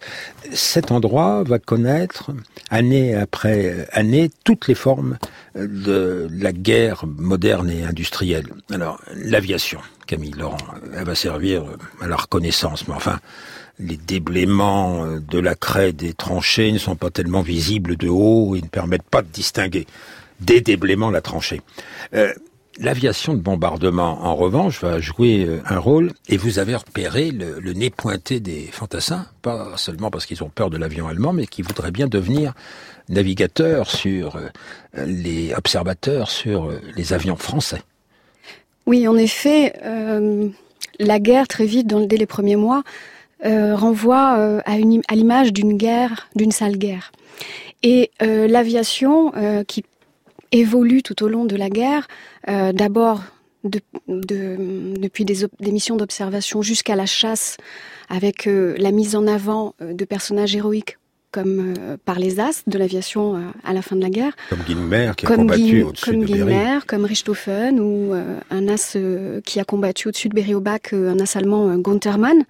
Cet 0.53 0.91
endroit 0.91 1.41
va 1.41 1.57
connaître, 1.57 2.29
année 2.69 3.15
après 3.15 3.87
année, 3.91 4.29
toutes 4.43 4.67
les 4.67 4.75
formes 4.75 5.17
de 5.55 6.27
la 6.31 6.51
guerre 6.51 7.07
moderne 7.07 7.71
et 7.71 7.83
industrielle. 7.85 8.53
Alors, 8.69 9.01
l'aviation, 9.15 9.79
Camille 10.05 10.35
Laurent, 10.37 10.57
elle 10.93 11.05
va 11.05 11.15
servir 11.15 11.65
à 12.01 12.07
la 12.07 12.17
reconnaissance, 12.17 12.87
mais 12.87 12.93
enfin, 12.93 13.19
les 13.79 13.97
déblaiements 13.97 15.05
euh, 15.05 15.19
de 15.19 15.39
la 15.39 15.55
craie 15.55 15.93
des 15.93 16.13
tranchées 16.13 16.71
ne 16.71 16.77
sont 16.77 16.95
pas 16.95 17.09
tellement 17.09 17.41
visibles 17.41 17.95
de 17.95 18.09
haut 18.09 18.55
et 18.55 18.61
ne 18.61 18.67
permettent 18.67 19.03
pas 19.03 19.21
de 19.21 19.27
distinguer 19.27 19.85
des 20.39 20.61
déblaiements 20.61 21.11
la 21.11 21.21
tranchée. 21.21 21.61
Euh, 22.13 22.33
L'aviation 22.79 23.33
de 23.33 23.39
bombardement, 23.39 24.23
en 24.23 24.35
revanche, 24.35 24.81
va 24.81 24.99
jouer 24.99 25.45
euh, 25.47 25.61
un 25.65 25.79
rôle 25.79 26.11
et 26.29 26.37
vous 26.37 26.59
avez 26.59 26.75
repéré 26.75 27.31
le, 27.31 27.73
nez 27.73 27.89
pointé 27.89 28.39
des 28.39 28.69
fantassins, 28.71 29.25
pas 29.41 29.75
seulement 29.77 30.11
parce 30.11 30.27
qu'ils 30.27 30.43
ont 30.43 30.49
peur 30.49 30.69
de 30.69 30.77
l'avion 30.77 31.07
allemand, 31.07 31.33
mais 31.33 31.47
qui 31.47 31.63
voudraient 31.63 31.89
bien 31.89 32.05
devenir 32.05 32.53
navigateurs 33.09 33.89
sur 33.89 34.39
les 34.93 35.55
observateurs 35.55 36.29
sur 36.29 36.71
les 36.95 37.13
avions 37.13 37.35
français. 37.35 37.81
Oui, 38.85 39.07
en 39.07 39.17
effet, 39.17 39.73
la 40.99 41.19
guerre 41.19 41.47
très 41.47 41.65
vite, 41.65 41.87
dès 41.87 42.17
les 42.17 42.27
premiers 42.27 42.57
mois, 42.57 42.83
euh, 43.45 43.75
renvoie 43.75 44.37
euh, 44.37 44.61
à, 44.65 44.77
une, 44.77 45.01
à 45.07 45.15
l'image 45.15 45.53
d'une 45.53 45.77
guerre, 45.77 46.27
d'une 46.35 46.51
sale 46.51 46.77
guerre. 46.77 47.11
Et 47.83 48.11
euh, 48.21 48.47
l'aviation 48.47 49.31
qui 49.67 49.83
évolue 50.51 51.03
tout 51.03 51.23
au 51.23 51.27
long 51.27 51.45
de 51.45 51.55
la 51.55 51.69
guerre, 51.69 52.07
d'abord 52.47 53.21
de, 53.63 53.81
de, 54.07 54.95
depuis 54.97 55.25
des, 55.25 55.45
des 55.59 55.71
missions 55.71 55.95
d'observation 55.97 56.61
jusqu'à 56.61 56.95
la 56.95 57.05
chasse, 57.05 57.57
avec 58.09 58.45
la 58.45 58.91
mise 58.91 59.15
en 59.15 59.27
avant 59.27 59.75
de 59.79 60.05
personnages 60.05 60.55
héroïques 60.55 60.97
comme 61.31 61.75
euh, 61.77 61.97
par 62.03 62.19
les 62.19 62.39
as 62.39 62.63
de 62.67 62.77
l'aviation 62.77 63.35
euh, 63.35 63.39
à 63.63 63.73
la 63.73 63.81
fin 63.81 63.95
de 63.95 64.01
la 64.01 64.09
guerre. 64.09 64.33
Comme 64.49 64.63
Guilmer 64.65 65.11
qui 65.15 65.25
a 65.25 65.35
combattu 65.35 65.83
au-dessus 65.83 66.17
de 66.17 66.25
Guilmer, 66.25 66.79
comme 66.87 67.05
Richthofen 67.05 67.79
ou 67.79 68.13
euh, 68.13 68.39
un 68.49 68.67
as 68.67 68.97
qui 69.45 69.59
a 69.59 69.63
combattu 69.63 70.07
au-dessus 70.07 70.29
de 70.29 70.35
Berry-au-Bac, 70.35 70.93
un 70.93 71.19
as 71.19 71.35
allemand 71.35 71.75
Gunther 71.77 72.17
Mann. 72.17 72.43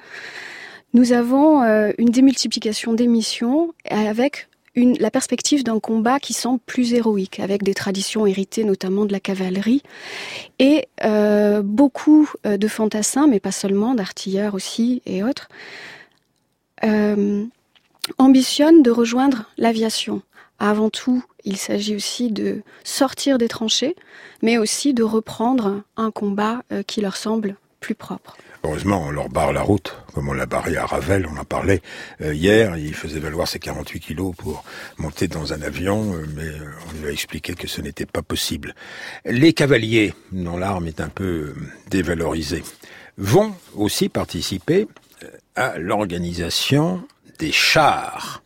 Nous 0.93 1.11
avons 1.11 1.63
euh, 1.63 1.91
une 1.97 2.09
démultiplication 2.09 2.93
des 2.93 3.07
missions 3.07 3.73
avec 3.89 4.47
la 4.75 5.09
perspective 5.09 5.63
d'un 5.63 5.79
combat 5.79 6.19
qui 6.19 6.33
semble 6.33 6.59
plus 6.59 6.93
héroïque, 6.93 7.39
avec 7.39 7.63
des 7.63 7.73
traditions 7.73 8.27
héritées 8.27 8.63
notamment 8.63 9.05
de 9.05 9.11
la 9.11 9.19
cavalerie, 9.19 9.81
et 10.59 10.87
euh, 11.03 11.63
beaucoup 11.63 12.29
euh, 12.45 12.57
de 12.57 12.67
fantassins, 12.67 13.27
mais 13.27 13.39
pas 13.39 13.51
seulement, 13.51 13.95
d'artilleurs 13.95 14.53
aussi 14.53 15.01
et 15.05 15.23
autres, 15.23 15.49
ambitionnent 18.19 18.83
de 18.83 18.91
rejoindre 18.91 19.45
l'aviation. 19.57 20.21
Avant 20.59 20.91
tout, 20.91 21.23
il 21.43 21.57
s'agit 21.57 21.95
aussi 21.95 22.31
de 22.31 22.61
sortir 22.83 23.39
des 23.39 23.47
tranchées, 23.47 23.95
mais 24.43 24.59
aussi 24.59 24.93
de 24.93 25.03
reprendre 25.03 25.81
un 25.97 26.11
combat 26.11 26.61
qui 26.85 27.01
leur 27.01 27.17
semble 27.17 27.55
plus 27.79 27.95
propre. 27.95 28.37
Heureusement, 28.63 29.05
on 29.05 29.11
leur 29.11 29.29
barre 29.29 29.53
la 29.53 29.61
route, 29.61 29.95
comme 30.13 30.29
on 30.29 30.33
l'a 30.33 30.45
barré 30.45 30.77
à 30.77 30.85
Ravel, 30.85 31.27
on 31.31 31.37
en 31.37 31.45
parlait 31.45 31.81
euh, 32.21 32.33
hier, 32.33 32.77
il 32.77 32.93
faisait 32.93 33.19
valoir 33.19 33.47
ses 33.47 33.59
48 33.59 33.99
kilos 33.99 34.35
pour 34.35 34.63
monter 34.97 35.27
dans 35.27 35.53
un 35.53 35.61
avion, 35.61 36.13
euh, 36.13 36.25
mais 36.35 36.43
euh, 36.43 36.71
on 36.89 37.01
lui 37.01 37.07
a 37.07 37.11
expliqué 37.11 37.53
que 37.53 37.67
ce 37.67 37.81
n'était 37.81 38.05
pas 38.05 38.21
possible. 38.21 38.75
Les 39.25 39.53
cavaliers, 39.53 40.13
dont 40.31 40.57
l'arme 40.57 40.87
est 40.87 41.01
un 41.01 41.09
peu 41.09 41.23
euh, 41.23 41.55
dévalorisée, 41.89 42.63
vont 43.17 43.53
aussi 43.75 44.09
participer 44.09 44.87
à 45.55 45.77
l'organisation 45.79 47.03
des 47.39 47.51
chars 47.51 48.43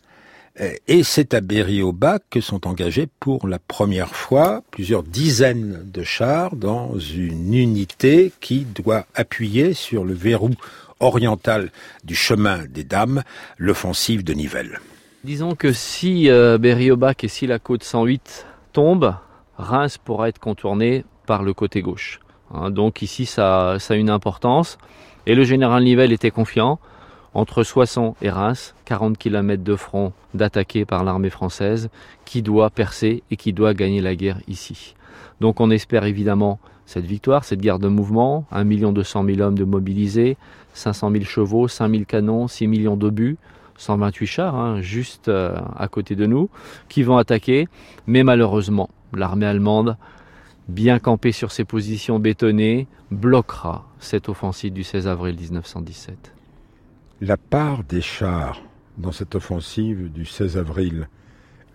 et 0.87 1.03
c'est 1.03 1.33
à 1.33 1.41
Berry-au-Bac 1.41 2.23
que 2.29 2.41
sont 2.41 2.67
engagés 2.67 3.07
pour 3.19 3.47
la 3.47 3.57
première 3.57 4.15
fois 4.15 4.61
plusieurs 4.71 5.03
dizaines 5.03 5.81
de 5.85 6.03
chars 6.03 6.55
dans 6.55 6.99
une 6.99 7.53
unité 7.53 8.33
qui 8.41 8.65
doit 8.65 9.05
appuyer 9.15 9.73
sur 9.73 10.03
le 10.03 10.13
verrou 10.13 10.51
oriental 10.99 11.71
du 12.03 12.15
chemin 12.15 12.65
des 12.69 12.83
dames, 12.83 13.23
l'offensive 13.57 14.23
de 14.23 14.33
Nivelles. 14.33 14.79
Disons 15.23 15.55
que 15.55 15.71
si 15.71 16.29
euh, 16.29 16.57
Berry-au-Bac 16.57 17.23
et 17.23 17.27
si 17.27 17.47
la 17.47 17.59
côte 17.59 17.83
108 17.83 18.45
tombe, 18.73 19.15
Reims 19.57 19.97
pourra 19.97 20.29
être 20.29 20.39
contourné 20.39 21.05
par 21.25 21.43
le 21.43 21.53
côté 21.53 21.81
gauche. 21.81 22.19
Hein, 22.53 22.71
donc 22.71 23.01
ici, 23.01 23.25
ça, 23.25 23.77
ça 23.79 23.93
a 23.93 23.97
une 23.97 24.09
importance. 24.09 24.77
Et 25.27 25.35
le 25.35 25.43
général 25.43 25.83
Nivelle 25.83 26.11
était 26.11 26.31
confiant 26.31 26.79
entre 27.33 27.63
Soissons 27.63 28.15
et 28.21 28.29
Reims, 28.29 28.75
40 28.85 29.17
km 29.17 29.63
de 29.63 29.75
front 29.75 30.13
d'attaquer 30.33 30.85
par 30.85 31.03
l'armée 31.03 31.29
française, 31.29 31.89
qui 32.25 32.41
doit 32.41 32.69
percer 32.69 33.23
et 33.31 33.37
qui 33.37 33.53
doit 33.53 33.73
gagner 33.73 34.01
la 34.01 34.15
guerre 34.15 34.39
ici. 34.47 34.95
Donc 35.39 35.59
on 35.59 35.71
espère 35.71 36.05
évidemment 36.05 36.59
cette 36.85 37.05
victoire, 37.05 37.45
cette 37.45 37.61
guerre 37.61 37.79
de 37.79 37.87
mouvement, 37.87 38.45
1 38.51 38.65
200 38.65 39.25
000 39.25 39.39
hommes 39.39 39.57
de 39.57 39.63
mobilisés, 39.63 40.37
500 40.73 41.11
000 41.11 41.23
chevaux, 41.23 41.67
5 41.67 41.89
000 41.89 42.03
canons, 42.05 42.47
6 42.47 42.67
millions 42.67 42.97
d'obus, 42.97 43.37
128 43.77 44.25
chars, 44.27 44.55
hein, 44.55 44.81
juste 44.81 45.29
euh, 45.29 45.55
à 45.77 45.87
côté 45.87 46.15
de 46.15 46.25
nous, 46.25 46.49
qui 46.89 47.03
vont 47.03 47.17
attaquer. 47.17 47.67
Mais 48.07 48.23
malheureusement, 48.23 48.89
l'armée 49.13 49.45
allemande, 49.45 49.97
bien 50.67 50.99
campée 50.99 51.31
sur 51.31 51.51
ses 51.51 51.63
positions 51.63 52.19
bétonnées, 52.19 52.87
bloquera 53.09 53.85
cette 53.99 54.29
offensive 54.29 54.73
du 54.73 54.83
16 54.83 55.07
avril 55.07 55.35
1917 55.39 56.40
la 57.21 57.37
part 57.37 57.83
des 57.83 58.01
chars 58.01 58.61
dans 58.97 59.11
cette 59.11 59.35
offensive 59.35 60.11
du 60.11 60.25
16 60.25 60.57
avril, 60.57 61.07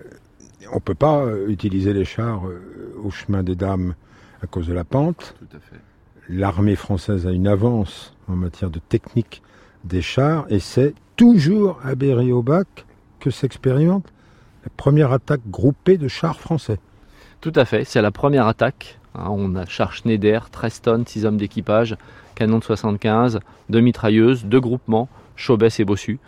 euh, 0.04 0.08
on 0.72 0.76
ne 0.76 0.80
peut 0.80 0.94
pas 0.94 1.20
euh, 1.20 1.48
utiliser 1.48 1.92
les 1.92 2.04
chars 2.04 2.46
euh, 2.46 2.94
au 3.02 3.10
chemin 3.10 3.42
des 3.42 3.54
dames 3.54 3.94
à 4.42 4.46
cause 4.46 4.66
de 4.66 4.74
la 4.74 4.84
pente. 4.84 5.34
Tout 5.38 5.56
à 5.56 5.60
fait. 5.60 5.80
L'armée 6.28 6.74
française 6.74 7.26
a 7.26 7.30
une 7.30 7.46
avance 7.46 8.14
en 8.28 8.34
matière 8.34 8.70
de 8.70 8.80
technique 8.80 9.42
des 9.84 10.02
chars 10.02 10.44
et 10.50 10.58
c'est 10.58 10.94
toujours 11.14 11.78
à 11.84 11.94
Berry-au-Bac 11.94 12.84
que 13.20 13.30
s'expérimente 13.30 14.12
la 14.64 14.70
première 14.76 15.12
attaque 15.12 15.42
groupée 15.48 15.96
de 15.96 16.08
chars 16.08 16.40
français. 16.40 16.78
Tout 17.40 17.52
à 17.54 17.64
fait, 17.64 17.84
c'est 17.84 18.02
la 18.02 18.10
première 18.10 18.48
attaque. 18.48 18.98
Hein, 19.14 19.28
on 19.30 19.54
a 19.54 19.64
char 19.66 19.92
Schneider, 19.92 20.50
13 20.50 20.80
tonnes, 20.82 21.06
6 21.06 21.24
hommes 21.24 21.36
d'équipage, 21.36 21.96
canon 22.34 22.58
de 22.58 22.64
75, 22.64 23.38
deux 23.70 23.80
mitrailleuses, 23.80 24.44
deux 24.44 24.60
groupements, 24.60 25.08
Chaubès 25.36 25.78
et 25.80 25.84
Bossu. 25.84 26.18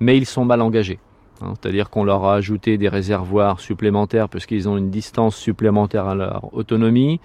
Mais 0.00 0.16
ils 0.16 0.26
sont 0.26 0.44
mal 0.44 0.60
engagés. 0.62 0.98
Hein, 1.40 1.54
c'est-à-dire 1.60 1.90
qu'on 1.90 2.04
leur 2.04 2.24
a 2.24 2.34
ajouté 2.34 2.78
des 2.78 2.88
réservoirs 2.88 3.60
supplémentaires 3.60 4.28
parce 4.28 4.46
qu'ils 4.46 4.68
ont 4.68 4.76
une 4.76 4.90
distance 4.90 5.36
supplémentaire 5.36 6.06
à 6.06 6.14
leur 6.14 6.54
autonomie. 6.54 7.20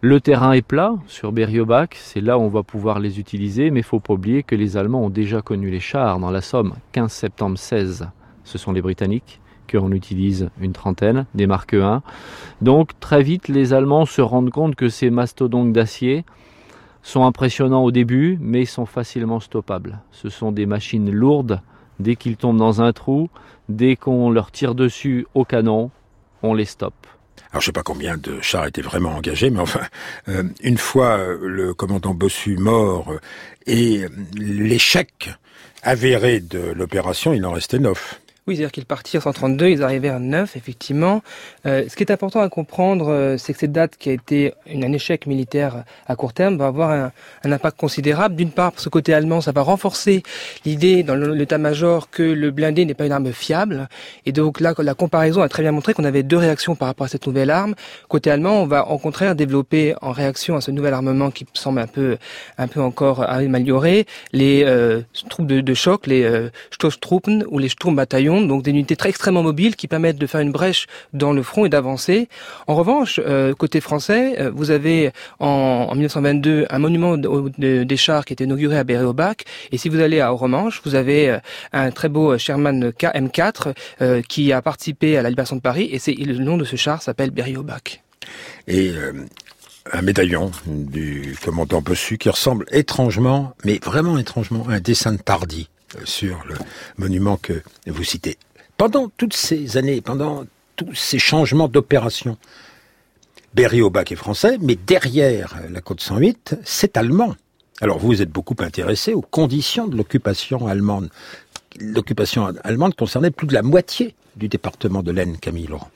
Le 0.00 0.20
terrain 0.20 0.52
est 0.52 0.62
plat 0.62 0.94
sur 1.06 1.32
Berry-au-Bac, 1.32 1.96
c'est 1.98 2.20
là 2.20 2.38
où 2.38 2.42
on 2.42 2.48
va 2.48 2.62
pouvoir 2.62 2.98
les 2.98 3.18
utiliser, 3.18 3.70
mais 3.70 3.80
il 3.80 3.84
faut 3.84 4.00
pas 4.00 4.12
oublier 4.12 4.42
que 4.42 4.54
les 4.54 4.76
Allemands 4.76 5.02
ont 5.02 5.10
déjà 5.10 5.40
connu 5.40 5.70
les 5.70 5.80
chars 5.80 6.18
dans 6.18 6.30
la 6.30 6.42
Somme, 6.42 6.74
15 6.92 7.10
septembre 7.10 7.56
16. 7.56 8.08
Ce 8.44 8.58
sont 8.58 8.72
les 8.72 8.82
Britanniques 8.82 9.40
qui 9.66 9.78
en 9.78 9.90
utilisent 9.92 10.50
une 10.60 10.72
trentaine, 10.72 11.24
des 11.34 11.46
Mark 11.46 11.72
1. 11.72 12.02
Donc 12.60 12.90
très 13.00 13.22
vite, 13.22 13.48
les 13.48 13.72
Allemands 13.72 14.04
se 14.04 14.20
rendent 14.20 14.50
compte 14.50 14.74
que 14.74 14.90
ces 14.90 15.08
mastodontes 15.08 15.72
d'acier 15.72 16.26
sont 17.04 17.24
impressionnants 17.24 17.84
au 17.84 17.92
début, 17.92 18.38
mais 18.40 18.64
sont 18.64 18.86
facilement 18.86 19.38
stoppables. 19.38 20.00
Ce 20.10 20.30
sont 20.30 20.50
des 20.50 20.66
machines 20.66 21.10
lourdes. 21.10 21.60
Dès 22.00 22.16
qu'ils 22.16 22.36
tombent 22.36 22.58
dans 22.58 22.82
un 22.82 22.92
trou, 22.92 23.30
dès 23.68 23.94
qu'on 23.94 24.30
leur 24.30 24.50
tire 24.50 24.74
dessus 24.74 25.26
au 25.34 25.44
canon, 25.44 25.92
on 26.42 26.54
les 26.54 26.64
stoppe. 26.64 27.06
Alors 27.52 27.60
je 27.60 27.66
sais 27.66 27.72
pas 27.72 27.82
combien 27.82 28.16
de 28.16 28.40
chars 28.40 28.66
étaient 28.66 28.82
vraiment 28.82 29.14
engagés, 29.14 29.50
mais 29.50 29.60
enfin, 29.60 29.82
euh, 30.28 30.42
une 30.62 30.78
fois 30.78 31.18
euh, 31.18 31.38
le 31.42 31.74
commandant 31.74 32.14
Bossu 32.14 32.56
mort 32.56 33.12
euh, 33.12 33.20
et 33.66 34.06
l'échec 34.36 35.30
avéré 35.82 36.40
de 36.40 36.72
l'opération, 36.72 37.32
il 37.32 37.44
en 37.44 37.52
restait 37.52 37.78
neuf. 37.78 38.20
Oui, 38.46 38.56
c'est-à-dire 38.56 38.72
qu'ils 38.72 38.84
partirent 38.84 39.22
en 39.22 39.32
132, 39.32 39.68
ils 39.68 39.82
arrivaient 39.82 40.10
à 40.10 40.18
9, 40.18 40.54
effectivement. 40.54 41.22
Euh, 41.64 41.84
ce 41.88 41.96
qui 41.96 42.02
est 42.02 42.12
important 42.12 42.40
à 42.40 42.50
comprendre, 42.50 43.08
euh, 43.08 43.38
c'est 43.38 43.54
que 43.54 43.58
cette 43.58 43.72
date 43.72 43.96
qui 43.96 44.10
a 44.10 44.12
été 44.12 44.52
un 44.70 44.92
échec 44.92 45.26
militaire 45.26 45.84
à 46.06 46.14
court 46.14 46.34
terme 46.34 46.58
va 46.58 46.66
avoir 46.66 46.90
un, 46.90 47.10
un 47.42 47.52
impact 47.52 47.80
considérable. 47.80 48.36
D'une 48.36 48.50
part, 48.50 48.74
ce 48.76 48.90
côté 48.90 49.14
allemand, 49.14 49.40
ça 49.40 49.52
va 49.52 49.62
renforcer 49.62 50.22
l'idée 50.66 51.02
dans 51.02 51.14
l'état-major 51.14 52.10
que 52.10 52.22
le 52.22 52.50
blindé 52.50 52.84
n'est 52.84 52.92
pas 52.92 53.06
une 53.06 53.12
arme 53.12 53.32
fiable. 53.32 53.88
Et 54.26 54.32
donc 54.32 54.60
là, 54.60 54.74
la 54.76 54.92
comparaison 54.92 55.40
a 55.40 55.48
très 55.48 55.62
bien 55.62 55.72
montré 55.72 55.94
qu'on 55.94 56.04
avait 56.04 56.22
deux 56.22 56.36
réactions 56.36 56.76
par 56.76 56.88
rapport 56.88 57.06
à 57.06 57.08
cette 57.08 57.26
nouvelle 57.26 57.48
arme. 57.48 57.74
Côté 58.08 58.30
allemand, 58.30 58.60
on 58.60 58.66
va 58.66 58.88
au 58.88 58.98
contraire 58.98 59.36
développer 59.36 59.94
en 60.02 60.12
réaction 60.12 60.54
à 60.54 60.60
ce 60.60 60.70
nouvel 60.70 60.92
armement 60.92 61.30
qui 61.30 61.46
semble 61.54 61.78
un 61.78 61.86
peu, 61.86 62.18
un 62.58 62.68
peu 62.68 62.82
encore 62.82 63.22
amélioré, 63.22 64.04
les 64.34 64.64
euh, 64.66 65.00
troupes 65.30 65.46
de, 65.46 65.62
de, 65.62 65.74
choc, 65.74 66.06
les 66.06 66.24
euh, 66.24 66.50
Stoßtruppen 66.72 67.46
ou 67.48 67.58
les 67.58 67.70
Sturmbataillons 67.70 68.33
donc 68.42 68.62
des 68.62 68.70
unités 68.70 68.96
très 68.96 69.08
extrêmement 69.08 69.42
mobiles 69.42 69.76
qui 69.76 69.88
permettent 69.88 70.18
de 70.18 70.26
faire 70.26 70.40
une 70.40 70.52
brèche 70.52 70.86
dans 71.12 71.32
le 71.32 71.42
front 71.42 71.64
et 71.64 71.68
d'avancer. 71.68 72.28
En 72.66 72.74
revanche, 72.74 73.20
euh, 73.24 73.54
côté 73.54 73.80
français, 73.80 74.40
euh, 74.40 74.50
vous 74.54 74.70
avez 74.70 75.10
en, 75.38 75.94
1922 75.94 76.66
un 76.70 76.78
monument 76.78 77.16
des 77.16 77.96
chars 77.96 78.24
qui 78.24 78.32
était 78.32 78.44
inauguré 78.44 78.78
à 78.78 78.84
Berry-au-Bac, 78.84 79.44
et 79.72 79.78
si 79.78 79.88
vous 79.88 80.00
allez 80.00 80.20
à 80.20 80.32
Oromanche, 80.32 80.80
vous 80.84 80.94
avez 80.94 81.30
euh, 81.30 81.38
un 81.72 81.90
très 81.90 82.08
beau 82.08 82.36
Sherman 82.38 82.90
M4 82.90 84.22
qui 84.28 84.52
a 84.52 84.62
participé 84.62 85.16
à 85.16 85.22
la 85.22 85.30
libération 85.30 85.56
de 85.56 85.60
Paris, 85.60 85.88
et 85.92 85.98
c'est 85.98 86.14
le 86.14 86.36
nom 86.38 86.56
de 86.56 86.64
ce 86.64 86.76
char 86.76 87.02
s'appelle 87.02 87.30
Berry-au-Bac. 87.30 88.02
Et 88.68 88.92
un 89.92 90.02
médaillon 90.02 90.50
du 90.66 91.36
commandant 91.44 91.82
Bossu 91.82 92.18
qui 92.18 92.28
ressemble 92.30 92.66
étrangement, 92.70 93.54
mais 93.64 93.78
vraiment 93.82 94.18
étrangement, 94.18 94.66
à 94.68 94.74
un 94.74 94.80
dessin 94.80 95.12
de 95.12 95.18
Tardy 95.18 95.68
sur 96.04 96.44
le 96.46 96.54
monument 96.98 97.36
que 97.36 97.62
vous 97.86 98.04
citez. 98.04 98.36
Pendant 98.76 99.08
toutes 99.16 99.34
ces 99.34 99.76
années, 99.76 100.00
pendant 100.00 100.44
tous 100.76 100.94
ces 100.94 101.18
changements 101.18 101.68
d'opération, 101.68 102.36
Berry-au-Bac 103.54 104.10
est 104.10 104.16
français, 104.16 104.58
mais 104.60 104.74
derrière 104.74 105.60
la 105.70 105.80
côte 105.80 106.00
108, 106.00 106.56
c'est 106.64 106.96
allemand. 106.96 107.36
Alors 107.80 107.98
vous 107.98 108.20
êtes 108.20 108.30
beaucoup 108.30 108.56
intéressé 108.58 109.14
aux 109.14 109.20
conditions 109.20 109.86
de 109.86 109.96
l'occupation 109.96 110.66
allemande. 110.66 111.08
L'occupation 111.78 112.52
allemande 112.64 112.94
concernait 112.94 113.30
plus 113.30 113.46
de 113.46 113.54
la 113.54 113.62
moitié 113.62 114.14
du 114.36 114.48
département 114.48 115.02
de 115.02 115.12
l'Aisne, 115.12 115.36
Camille 115.38 115.66
Laurent. 115.66 115.90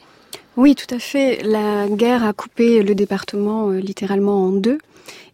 Oui, 0.59 0.75
tout 0.75 0.92
à 0.92 0.99
fait. 0.99 1.40
La 1.44 1.87
guerre 1.87 2.25
a 2.25 2.33
coupé 2.33 2.83
le 2.83 2.97
département 2.97 3.71
euh, 3.71 3.79
littéralement 3.79 4.47
en 4.47 4.51
deux 4.51 4.79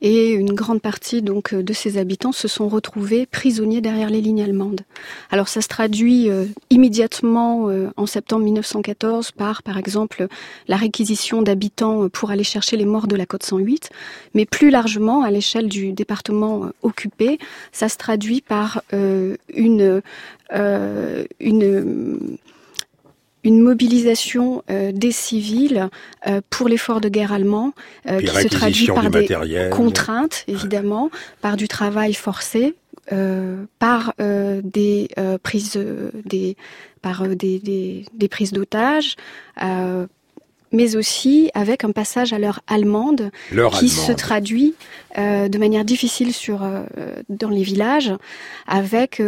et 0.03 0.33
une 0.33 0.53
grande 0.53 0.83
partie 0.83 1.23
donc 1.23 1.55
euh, 1.55 1.63
de 1.63 1.73
ses 1.73 1.97
habitants 1.97 2.33
se 2.33 2.47
sont 2.47 2.69
retrouvés 2.69 3.25
prisonniers 3.25 3.81
derrière 3.81 4.11
les 4.11 4.21
lignes 4.21 4.43
allemandes. 4.43 4.83
Alors 5.31 5.49
ça 5.49 5.63
se 5.63 5.69
traduit 5.69 6.29
euh, 6.29 6.45
immédiatement 6.69 7.71
en 7.97 8.05
septembre 8.05 8.45
1914 8.45 9.31
par 9.31 9.63
par 9.63 9.79
exemple 9.79 10.27
la 10.69 10.77
réquisition 10.77 11.41
d'habitants 11.41 12.11
pour 12.11 12.31
aller 12.31 12.45
chercher 12.45 12.77
les 12.77 12.85
morts 12.85 13.07
de 13.07 13.17
la 13.17 13.25
côte 13.25 13.45
108, 13.45 13.89
mais 14.35 14.45
plus 14.45 14.69
largement 14.69 15.23
à 15.23 15.31
l'échelle 15.31 15.71
du 15.71 15.93
département 15.93 16.69
occupé, 16.83 17.39
ça 17.73 17.89
se 17.89 17.97
traduit 17.97 18.43
par 18.43 18.83
une 18.93 20.03
une 23.45 23.61
mobilisation 23.61 24.65
euh, 24.71 24.91
des 24.91 25.13
civils 25.13 25.89
euh, 26.27 26.41
pour 26.51 26.69
l'effort 26.69 27.01
de 27.01 27.09
guerre 27.09 27.33
allemand, 27.33 27.73
euh, 28.09 28.21
qui 28.21 28.27
se 28.27 28.49
traduit 28.49 28.87
par 28.87 29.11
des 29.11 29.29
contraintes, 29.71 30.45
évidemment, 30.49 31.11
par 31.43 31.57
du 31.57 31.69
travail 31.69 32.15
forcé, 32.15 32.75
par 33.79 34.15
des 34.19 35.09
prises, 35.43 35.79
des, 36.25 36.57
par 37.03 37.29
des, 37.29 37.59
des, 37.59 38.07
des 38.15 38.29
prises 38.29 38.53
d'otages 38.53 39.17
mais 40.73 40.97
aussi 40.97 41.51
avec 41.55 41.85
un 41.85 41.93
passage 41.93 42.33
à 42.33 42.39
l'heure 42.39 42.61
allemande 42.67 43.31
qui 43.79 43.89
se 43.89 44.11
traduit 44.11 44.75
euh, 45.19 45.49
de 45.49 45.59
manière 45.59 45.85
difficile 45.85 46.33
sur 46.33 46.67
dans 47.29 47.51
les 47.51 47.63
villages, 47.63 48.13
avec 48.67 49.23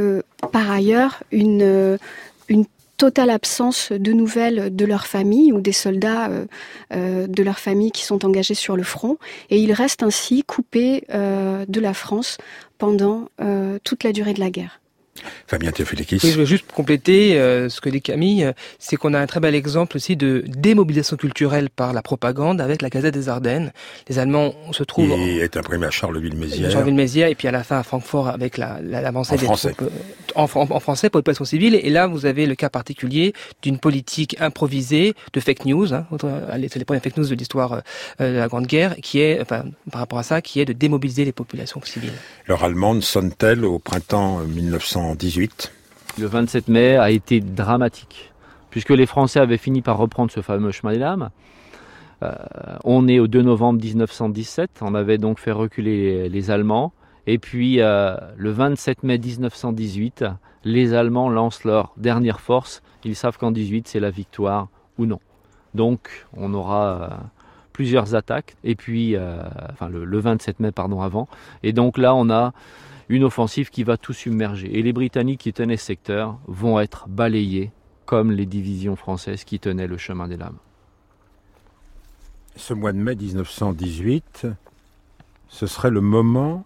par 0.50 0.70
ailleurs 0.70 1.22
une 1.30 1.98
une 2.48 2.64
totale 2.96 3.30
absence 3.30 3.92
de 3.92 4.12
nouvelles 4.12 4.74
de 4.74 4.84
leur 4.84 5.06
famille 5.06 5.52
ou 5.52 5.60
des 5.60 5.72
soldats 5.72 6.28
euh, 6.30 6.46
euh, 6.92 7.26
de 7.26 7.42
leur 7.42 7.58
famille 7.58 7.90
qui 7.90 8.04
sont 8.04 8.24
engagés 8.24 8.54
sur 8.54 8.76
le 8.76 8.82
front. 8.82 9.18
Et 9.50 9.58
ils 9.58 9.72
restent 9.72 10.02
ainsi 10.02 10.42
coupés 10.44 11.04
euh, 11.12 11.64
de 11.68 11.80
la 11.80 11.94
France 11.94 12.38
pendant 12.78 13.28
toute 13.84 14.04
la 14.04 14.12
durée 14.12 14.34
de 14.34 14.40
la 14.40 14.50
guerre. 14.50 14.80
Fabien 15.46 15.70
Théophilikis. 15.70 16.20
Oui, 16.22 16.30
je 16.30 16.38
veux 16.38 16.44
juste 16.44 16.70
compléter 16.72 17.38
euh, 17.38 17.68
ce 17.68 17.80
que 17.80 17.88
dit 17.88 18.02
Camille, 18.02 18.52
c'est 18.78 18.96
qu'on 18.96 19.14
a 19.14 19.20
un 19.20 19.26
très 19.26 19.40
bel 19.40 19.54
exemple 19.54 19.96
aussi 19.96 20.16
de 20.16 20.44
démobilisation 20.46 21.16
culturelle 21.16 21.70
par 21.70 21.92
la 21.92 22.02
propagande 22.02 22.60
avec 22.60 22.82
la 22.82 22.90
Gazette 22.90 23.14
des 23.14 23.28
Ardennes. 23.28 23.72
Les 24.08 24.18
Allemands 24.18 24.54
se 24.72 24.84
trouvent... 24.84 25.14
Il 25.18 25.40
est 25.40 25.56
imprimé 25.56 25.86
à 25.86 25.90
Charleville-Mézières. 25.90 26.70
Charleville-Mézières, 26.70 27.28
et 27.28 27.34
puis 27.34 27.48
à 27.48 27.52
la 27.52 27.64
fin 27.64 27.78
à 27.78 27.82
Francfort 27.82 28.28
avec 28.28 28.58
l'avancée 28.58 29.34
la, 29.34 29.40
des 29.40 29.44
français. 29.46 29.72
troupes 29.72 29.90
en, 30.34 30.44
en, 30.44 30.70
en, 30.70 30.80
français 30.80 31.10
pour 31.10 31.18
l'occupation 31.18 31.44
civile. 31.44 31.74
Et 31.74 31.90
là, 31.90 32.06
vous 32.06 32.26
avez 32.26 32.46
le 32.46 32.54
cas 32.54 32.68
particulier 32.68 33.32
d'une 33.62 33.78
politique 33.78 34.36
improvisée 34.40 35.14
de 35.32 35.40
fake 35.40 35.64
news. 35.64 35.94
Hein, 35.94 36.06
c'est 36.20 36.76
les 36.76 36.84
premières 36.84 37.02
fake 37.02 37.16
news 37.16 37.28
de 37.28 37.34
l'histoire 37.34 37.82
euh, 38.20 38.32
de 38.32 38.38
la 38.38 38.48
Grande 38.48 38.66
Guerre, 38.66 38.96
qui 39.02 39.20
est, 39.20 39.40
enfin, 39.40 39.64
par 39.90 40.00
rapport 40.00 40.18
à 40.18 40.22
ça, 40.22 40.42
qui 40.42 40.60
est 40.60 40.64
de 40.64 40.72
démobiliser 40.72 41.24
les 41.24 41.32
populations 41.32 41.80
civiles. 41.82 42.12
L'heure 42.46 42.64
allemande 42.64 43.02
sonne-t-elle 43.02 43.64
au 43.64 43.78
printemps 43.78 44.40
1918 45.06 45.72
Le 46.18 46.26
27 46.26 46.68
mai 46.68 46.96
a 46.96 47.10
été 47.10 47.40
dramatique, 47.40 48.32
puisque 48.70 48.90
les 48.90 49.06
Français 49.06 49.38
avaient 49.38 49.56
fini 49.56 49.80
par 49.80 49.98
reprendre 49.98 50.32
ce 50.32 50.40
fameux 50.40 50.72
chemin 50.72 50.92
des 50.92 50.98
lames. 50.98 51.30
Euh, 52.22 52.32
on 52.82 53.06
est 53.06 53.18
au 53.18 53.28
2 53.28 53.42
novembre 53.42 53.80
1917, 53.80 54.70
on 54.80 54.94
avait 54.94 55.18
donc 55.18 55.38
fait 55.38 55.52
reculer 55.52 56.28
les, 56.28 56.50
Allemands. 56.50 56.92
Et 57.28 57.38
puis 57.38 57.80
euh, 57.80 58.16
le 58.36 58.50
27 58.50 59.04
mai 59.04 59.18
1918, 59.18 60.24
les 60.64 60.94
Allemands 60.94 61.28
lancent 61.28 61.64
leur 61.64 61.92
dernière 61.96 62.40
force. 62.40 62.82
Ils 63.04 63.14
savent 63.14 63.38
qu'en 63.38 63.52
18 63.52 63.86
c'est 63.86 64.00
la 64.00 64.10
victoire 64.10 64.68
ou 64.98 65.06
non. 65.06 65.20
Donc 65.74 66.26
on 66.36 66.52
aura 66.54 66.86
euh, 66.86 67.08
plusieurs 67.72 68.16
attaques. 68.16 68.56
Et 68.64 68.74
puis, 68.74 69.16
enfin 69.72 69.88
le, 69.88 70.18
27 70.18 70.58
mai 70.58 70.72
pardon 70.72 71.02
avant. 71.02 71.28
Et 71.62 71.72
donc 71.72 71.96
là 71.98 72.14
on 72.14 72.28
a 72.30 72.52
une 73.08 73.24
offensive 73.24 73.70
qui 73.70 73.84
va 73.84 73.96
tout 73.96 74.12
submerger. 74.12 74.78
Et 74.78 74.82
les 74.82 74.92
Britanniques 74.92 75.40
qui 75.40 75.52
tenaient 75.52 75.76
ce 75.76 75.86
secteur 75.86 76.38
vont 76.46 76.80
être 76.80 77.08
balayés 77.08 77.70
comme 78.04 78.30
les 78.30 78.46
divisions 78.46 78.96
françaises 78.96 79.44
qui 79.44 79.58
tenaient 79.58 79.86
le 79.86 79.98
chemin 79.98 80.28
des 80.28 80.36
lames. 80.36 80.58
Ce 82.56 82.72
mois 82.72 82.92
de 82.92 82.98
mai 82.98 83.14
1918, 83.14 84.46
ce 85.48 85.66
serait 85.66 85.90
le 85.90 86.00
moment 86.00 86.64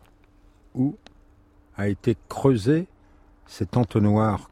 où 0.74 0.96
a 1.76 1.88
été 1.88 2.16
creusé 2.28 2.86
cet 3.46 3.76
entonnoir 3.76 4.50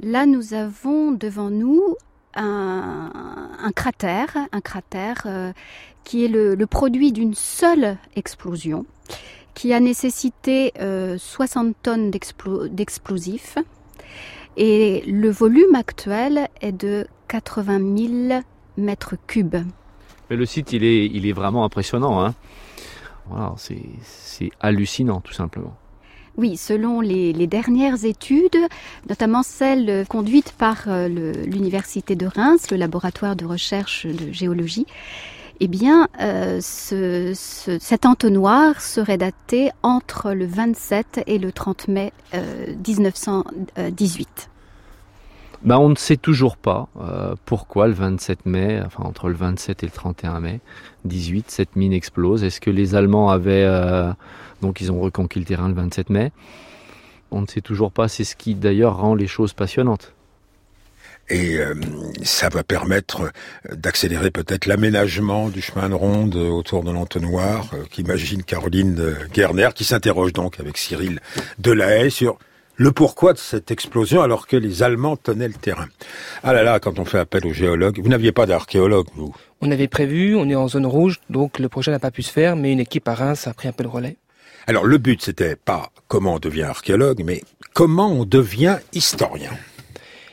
Là, 0.00 0.26
nous 0.26 0.52
avons 0.52 1.12
devant 1.12 1.48
nous 1.48 1.96
un, 2.34 3.10
un 3.62 3.72
cratère, 3.72 4.36
un 4.52 4.60
cratère 4.60 5.22
euh, 5.24 5.52
qui 6.04 6.24
est 6.24 6.28
le, 6.28 6.54
le 6.54 6.66
produit 6.66 7.12
d'une 7.12 7.34
seule 7.34 7.96
explosion 8.14 8.84
qui 9.56 9.72
a 9.72 9.80
nécessité 9.80 10.72
60 11.18 11.74
tonnes 11.82 12.10
d'explosifs. 12.10 13.58
Et 14.58 15.02
le 15.06 15.30
volume 15.30 15.74
actuel 15.74 16.48
est 16.60 16.72
de 16.72 17.06
80 17.28 17.78
000 18.28 18.42
mètres 18.76 19.16
cubes. 19.26 19.56
Mais 20.30 20.36
le 20.36 20.46
site, 20.46 20.72
il 20.72 20.84
est, 20.84 21.06
il 21.06 21.26
est 21.26 21.32
vraiment 21.32 21.64
impressionnant. 21.64 22.24
Hein 22.24 22.34
voilà, 23.28 23.54
c'est 23.56 24.50
hallucinant, 24.60 25.20
tout 25.20 25.32
simplement. 25.32 25.74
Oui, 26.36 26.58
selon 26.58 27.00
les, 27.00 27.46
dernières 27.46 28.04
études, 28.04 28.58
notamment 29.08 29.42
celles 29.42 30.04
conduites 30.06 30.52
par 30.52 30.84
euh, 30.86 31.08
l'Université 31.08 32.14
de 32.14 32.26
Reims, 32.26 32.70
le 32.70 32.76
laboratoire 32.76 33.36
de 33.36 33.46
recherche 33.46 34.06
de 34.06 34.32
géologie, 34.32 34.86
eh 35.60 35.68
bien, 35.68 36.08
euh, 36.20 36.60
cet 36.60 38.06
entonnoir 38.06 38.80
serait 38.80 39.18
daté 39.18 39.70
entre 39.82 40.32
le 40.32 40.46
27 40.46 41.22
et 41.26 41.38
le 41.38 41.52
30 41.52 41.88
mai 41.88 42.12
1918. 42.34 44.28
Euh, 44.28 44.52
ben, 45.62 45.78
on 45.78 45.88
ne 45.88 45.94
sait 45.94 46.16
toujours 46.16 46.56
pas 46.56 46.88
pourquoi 47.44 47.88
le 47.88 47.94
27 47.94 48.46
mai, 48.46 48.82
enfin 48.84 49.04
entre 49.04 49.28
le 49.28 49.34
27 49.34 49.82
et 49.82 49.86
le 49.86 49.92
31 49.92 50.40
mai 50.40 50.60
18, 51.06 51.50
cette 51.50 51.76
mine 51.76 51.92
explose. 51.92 52.44
Est-ce 52.44 52.60
que 52.60 52.70
les 52.70 52.94
Allemands 52.94 53.30
avaient 53.30 53.66
donc 54.62 54.80
ils 54.80 54.92
ont 54.92 55.00
reconquis 55.00 55.38
le 55.38 55.44
terrain 55.44 55.68
le 55.68 55.74
27 55.74 56.10
mai? 56.10 56.32
On 57.30 57.40
ne 57.40 57.46
sait 57.46 57.62
toujours 57.62 57.90
pas, 57.90 58.08
c'est 58.08 58.24
ce 58.24 58.36
qui 58.36 58.54
d'ailleurs 58.54 58.98
rend 58.98 59.14
les 59.14 59.26
choses 59.26 59.54
passionnantes. 59.54 60.15
Et 61.28 61.58
euh, 61.58 61.74
ça 62.22 62.48
va 62.48 62.62
permettre 62.62 63.32
d'accélérer 63.72 64.30
peut-être 64.30 64.66
l'aménagement 64.66 65.48
du 65.48 65.60
chemin 65.60 65.88
de 65.88 65.94
ronde 65.94 66.36
autour 66.36 66.84
de 66.84 66.92
l'entonnoir 66.92 67.70
euh, 67.74 67.84
qu'imagine 67.90 68.42
Caroline 68.42 69.16
Gerner, 69.34 69.70
qui 69.74 69.84
s'interroge 69.84 70.32
donc 70.32 70.60
avec 70.60 70.78
Cyril 70.78 71.20
Delahaye 71.58 72.10
sur 72.10 72.38
le 72.76 72.92
pourquoi 72.92 73.32
de 73.32 73.38
cette 73.38 73.70
explosion 73.70 74.22
alors 74.22 74.46
que 74.46 74.56
les 74.56 74.82
Allemands 74.82 75.16
tenaient 75.16 75.48
le 75.48 75.54
terrain. 75.54 75.86
Ah 76.42 76.52
là 76.52 76.62
là, 76.62 76.78
quand 76.78 76.98
on 76.98 77.04
fait 77.04 77.18
appel 77.18 77.46
aux 77.46 77.52
géologues, 77.52 77.98
vous 78.00 78.08
n'aviez 78.08 78.32
pas 78.32 78.46
d'archéologue, 78.46 79.06
vous 79.14 79.34
On 79.62 79.70
avait 79.70 79.88
prévu, 79.88 80.36
on 80.36 80.48
est 80.48 80.54
en 80.54 80.68
zone 80.68 80.86
rouge, 80.86 81.20
donc 81.30 81.58
le 81.58 81.68
projet 81.68 81.90
n'a 81.90 81.98
pas 81.98 82.10
pu 82.10 82.22
se 82.22 82.30
faire, 82.30 82.54
mais 82.54 82.72
une 82.72 82.80
équipe 82.80 83.08
à 83.08 83.14
Reims 83.14 83.46
a 83.46 83.54
pris 83.54 83.68
un 83.68 83.72
peu 83.72 83.82
le 83.82 83.88
relais. 83.88 84.16
Alors 84.66 84.84
le 84.84 84.98
but, 84.98 85.22
c'était 85.22 85.56
pas 85.56 85.90
comment 86.08 86.34
on 86.34 86.38
devient 86.38 86.64
archéologue, 86.64 87.22
mais 87.24 87.42
comment 87.72 88.08
on 88.12 88.24
devient 88.24 88.78
historien. 88.92 89.52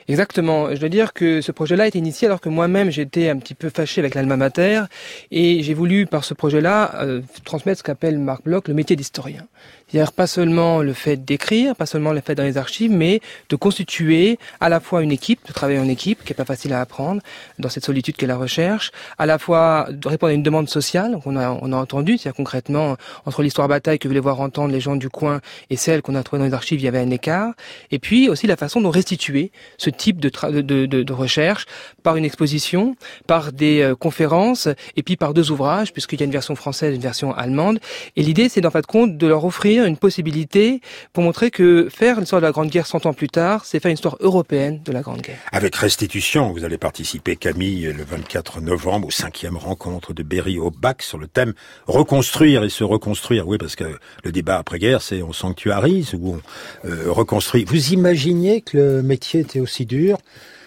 Exactement. 0.08 0.74
Je 0.74 0.80
dois 0.80 0.90
dire 0.90 1.14
que 1.14 1.42
ce 1.42 1.52
projet-là 1.52 1.86
a 1.86 1.88
été 1.88 1.98
initié 1.98 2.28
alors 2.28 2.42
que 2.42 2.50
moi-même 2.50 2.90
j'étais 2.90 3.30
un 3.30 3.38
petit 3.38 3.54
peu 3.54 3.70
fâché 3.70 4.02
avec 4.02 4.16
l'alma 4.16 4.38
mater 4.38 4.84
et 5.32 5.64
j'ai 5.64 5.74
voulu 5.74 6.06
par 6.06 6.24
ce 6.24 6.34
projet-là 6.34 6.96
euh, 6.96 7.22
transmettre 7.46 7.80
ce 7.80 7.84
qu'appelle 7.84 8.20
Marc 8.20 8.44
Bloch 8.44 8.68
le 8.68 8.74
métier 8.74 8.96
d'historien. 8.96 9.48
C'est-à-dire 9.88 10.12
pas 10.12 10.28
seulement 10.28 10.82
le 10.82 10.94
fait 10.94 11.18
d'écrire, 11.18 11.76
pas 11.76 11.86
seulement 11.86 12.14
le 12.14 12.22
fait 12.22 12.36
dans 12.36 12.44
les 12.44 12.58
archives, 12.58 12.92
mais 12.92 13.22
de 13.50 13.56
constituer 13.56 14.40
à 14.60 14.70
la 14.70 14.80
fois 14.80 15.04
une 15.04 15.12
équipe, 15.12 15.40
de 15.48 15.54
travailler 15.54 15.80
en 15.80 15.88
équipe, 15.88 16.24
qui 16.24 16.34
est 16.34 16.36
pas 16.36 16.46
facile 16.46 16.74
à 16.74 16.82
apprendre 16.82 17.22
dans 17.60 17.70
cette 17.70 17.86
solitude 17.86 18.16
qu'est 18.16 18.28
la 18.28 18.38
recherche, 18.38 18.92
à 19.18 19.26
la 19.26 19.38
fois 19.38 19.88
de 19.92 20.08
répondre 20.08 20.32
à 20.32 20.34
une 20.34 20.44
demande 20.44 20.70
sociale 20.70 21.20
qu'on 21.24 21.36
a, 21.38 21.50
on 21.50 21.72
a 21.72 21.76
entendu, 21.76 22.18
c'est-à-dire 22.18 22.36
concrètement 22.36 22.98
entre 23.26 23.44
l'histoire 23.44 23.68
bataille 23.68 24.00
que 24.00 24.08
voulaient 24.08 24.20
voir 24.20 24.40
entendre 24.42 24.74
les 24.74 24.80
gens 24.80 24.96
du 24.96 25.10
coin 25.10 25.42
et 25.70 25.76
celle 25.76 26.02
qu'on 26.02 26.16
a 26.16 26.24
trouvée 26.24 26.40
dans 26.40 26.48
les 26.48 26.54
archives, 26.54 26.80
il 26.80 26.84
y 26.84 26.88
avait 26.88 27.00
un 27.00 27.12
écart, 27.12 27.54
et 27.92 28.00
puis 28.00 28.30
aussi 28.30 28.48
la 28.48 28.58
façon 28.58 28.82
dont 28.82 28.90
restituer 28.90 29.52
ce 29.78 29.90
type 29.90 30.20
de, 30.20 30.32
de, 30.50 30.62
de, 30.62 31.04
de, 31.04 31.14
recherche 31.14 31.66
par 32.02 32.16
une 32.16 32.26
exposition, 32.26 32.96
par 33.28 33.52
des 33.52 33.82
euh, 33.82 33.96
conférences, 33.96 34.68
et 34.96 35.04
puis 35.04 35.16
par 35.18 35.34
deux 35.34 35.52
ouvrages, 35.52 35.94
puisqu'il 35.94 36.20
y 36.20 36.24
a 36.24 36.26
une 36.26 36.32
version 36.32 36.56
française, 36.56 36.96
une 36.96 37.02
version 37.02 37.34
allemande, 37.34 37.80
et 38.16 38.24
l'idée 38.24 38.50
c'est 38.50 38.62
d'en 38.62 38.72
fait 38.72 38.86
compte 38.86 39.18
de 39.18 39.28
leur 39.28 39.46
offrir 39.46 39.83
une 39.86 39.98
possibilité 39.98 40.82
pour 41.12 41.24
montrer 41.24 41.52
que 41.52 41.90
faire 41.90 42.20
l'histoire 42.20 42.42
de 42.42 42.46
la 42.46 42.52
Grande 42.52 42.70
Guerre 42.70 42.88
100 42.88 43.06
ans 43.06 43.14
plus 43.14 43.30
tard, 43.30 43.66
c'est 43.66 43.80
faire 43.80 43.90
une 43.90 43.96
histoire 43.96 44.18
européenne 44.20 44.82
de 44.84 44.92
la 44.92 45.02
Grande 45.02 45.22
Guerre. 45.22 45.40
Avec 45.52 45.76
restitution, 45.76 46.52
vous 46.52 46.64
allez 46.64 46.78
participer, 46.78 47.36
Camille, 47.36 47.84
le 47.84 48.04
24 48.04 48.62
novembre, 48.62 49.08
au 49.08 49.12
cinquième 49.12 49.58
rencontre 49.58 50.14
de 50.14 50.24
Berry 50.24 50.60
au 50.60 50.72
bac 50.72 51.02
sur 51.02 51.18
le 51.18 51.28
thème 51.28 51.54
reconstruire 51.88 52.64
et 52.64 52.70
se 52.70 52.84
reconstruire. 52.84 53.48
Oui, 53.48 53.58
parce 53.58 53.76
que 53.76 53.86
le 54.24 54.32
débat 54.32 54.58
après-guerre, 54.58 55.02
c'est 55.02 55.22
on 55.22 55.34
sanctuarise 55.34 56.14
ou 56.14 56.36
on 56.36 56.88
euh, 56.88 57.12
reconstruit. 57.12 57.66
Vous 57.66 57.94
imaginiez 57.94 58.62
que 58.62 58.78
le 58.78 59.04
métier 59.04 59.42
était 59.42 59.60
aussi 59.60 59.86
dur, 59.86 60.18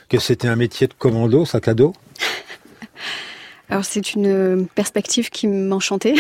que 0.09 0.18
c'était 0.18 0.48
un 0.48 0.57
métier 0.57 0.87
de 0.87 0.94
commando, 0.94 1.44
sac 1.44 1.68
à 1.68 1.74
dos? 1.74 1.92
alors 3.68 3.85
c'est 3.85 4.14
une 4.14 4.66
perspective 4.74 5.31
qui 5.31 5.48
m'enchantait 5.48 6.14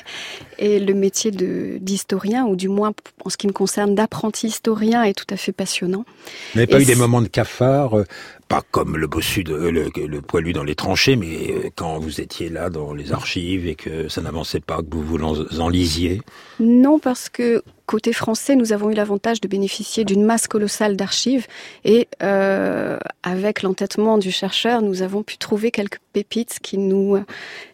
et 0.58 0.78
le 0.78 0.92
métier 0.92 1.30
d'historien 1.30 2.44
ou 2.44 2.54
du 2.54 2.68
moins 2.68 2.92
en 3.24 3.30
ce 3.30 3.36
qui 3.36 3.46
me 3.46 3.52
concerne 3.52 3.94
d'apprenti 3.94 4.48
historien 4.48 5.02
est 5.02 5.14
tout 5.14 5.32
à 5.32 5.36
fait 5.36 5.52
passionnant. 5.52 6.04
Vous 6.52 6.60
n'avez 6.60 6.66
pas 6.66 6.80
eu 6.80 6.84
des 6.84 6.94
moments 6.94 7.22
de 7.22 7.28
cafard, 7.28 7.98
euh, 7.98 8.04
pas 8.52 8.60
comme 8.70 8.98
le 8.98 9.06
bossu 9.06 9.44
de 9.44 9.54
le, 9.54 10.20
poilu 10.20 10.52
dans 10.52 10.62
les 10.62 10.74
tranchées, 10.74 11.16
mais 11.16 11.50
euh, 11.50 11.70
quand 11.74 11.98
vous 11.98 12.20
étiez 12.20 12.50
là 12.50 12.68
dans 12.68 12.92
les 12.92 13.10
archives 13.14 13.66
et 13.66 13.74
que 13.74 14.08
ça 14.08 14.20
n'avançait 14.20 14.60
pas, 14.60 14.82
que 14.82 14.94
vous 14.94 15.02
vous 15.02 15.58
en 15.58 15.70
lisiez 15.70 16.20
Non, 16.60 16.98
parce 16.98 17.30
que 17.30 17.62
côté 17.86 18.12
français, 18.12 18.54
nous 18.54 18.74
avons 18.74 18.90
eu 18.90 18.94
l'avantage 18.94 19.40
de 19.40 19.48
bénéficier 19.48 20.04
d'une 20.04 20.22
masse 20.22 20.48
colossale 20.48 20.96
d'archives 20.96 21.46
et 21.86 22.08
euh, 22.22 22.98
avec 23.22 23.62
l'entêtement 23.62 24.18
du 24.18 24.30
chercheur, 24.30 24.82
nous 24.82 25.00
avons 25.00 25.22
pu 25.22 25.38
trouver 25.38 25.70
quelques 25.70 26.00
pépites 26.12 26.58
qui 26.62 26.76
nous 26.76 27.16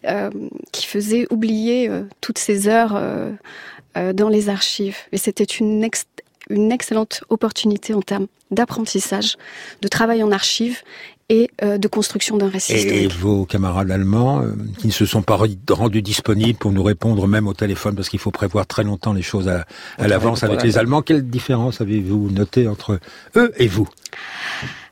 euh, 0.05 0.29
qui 0.71 0.85
faisaient 0.85 1.27
oublier 1.29 1.89
euh, 1.89 2.03
toutes 2.21 2.37
ces 2.37 2.69
heures 2.69 2.95
euh, 2.95 3.31
euh, 3.97 4.13
dans 4.13 4.29
les 4.29 4.47
archives. 4.47 4.97
Et 5.11 5.17
c'était 5.17 5.43
une 5.43 5.83
une 6.49 6.71
excellente 6.71 7.23
opportunité 7.29 7.93
en 7.93 8.01
termes 8.01 8.27
d'apprentissage, 8.51 9.37
de 9.81 9.87
travail 9.87 10.23
en 10.23 10.31
archives 10.31 10.81
et 11.29 11.51
euh, 11.61 11.77
de 11.77 11.87
construction 11.87 12.37
d'un 12.37 12.49
récit 12.49 12.73
et, 12.73 13.07
vos 13.07 13.45
camarades 13.45 13.91
allemands 13.91 14.41
euh, 14.41 14.51
qui 14.79 14.87
ne 14.87 14.91
se 14.91 15.05
sont 15.05 15.21
pas 15.21 15.37
rendus 15.69 16.01
disponibles 16.01 16.57
pour 16.57 16.71
nous 16.71 16.81
répondre 16.81 17.27
même 17.27 17.47
au 17.47 17.53
téléphone 17.53 17.95
parce 17.95 18.09
qu'il 18.09 18.19
faut 18.19 18.31
prévoir 18.31 18.65
très 18.65 18.83
longtemps 18.83 19.13
les 19.13 19.21
choses 19.21 19.47
à, 19.47 19.65
à 19.99 20.07
l'avance 20.07 20.43
avec 20.43 20.63
les 20.63 20.79
Allemands. 20.79 21.03
Quelle 21.03 21.29
différence 21.29 21.81
avez-vous 21.81 22.31
noté 22.31 22.67
entre 22.67 22.99
eux 23.35 23.53
et 23.57 23.67
vous? 23.67 23.87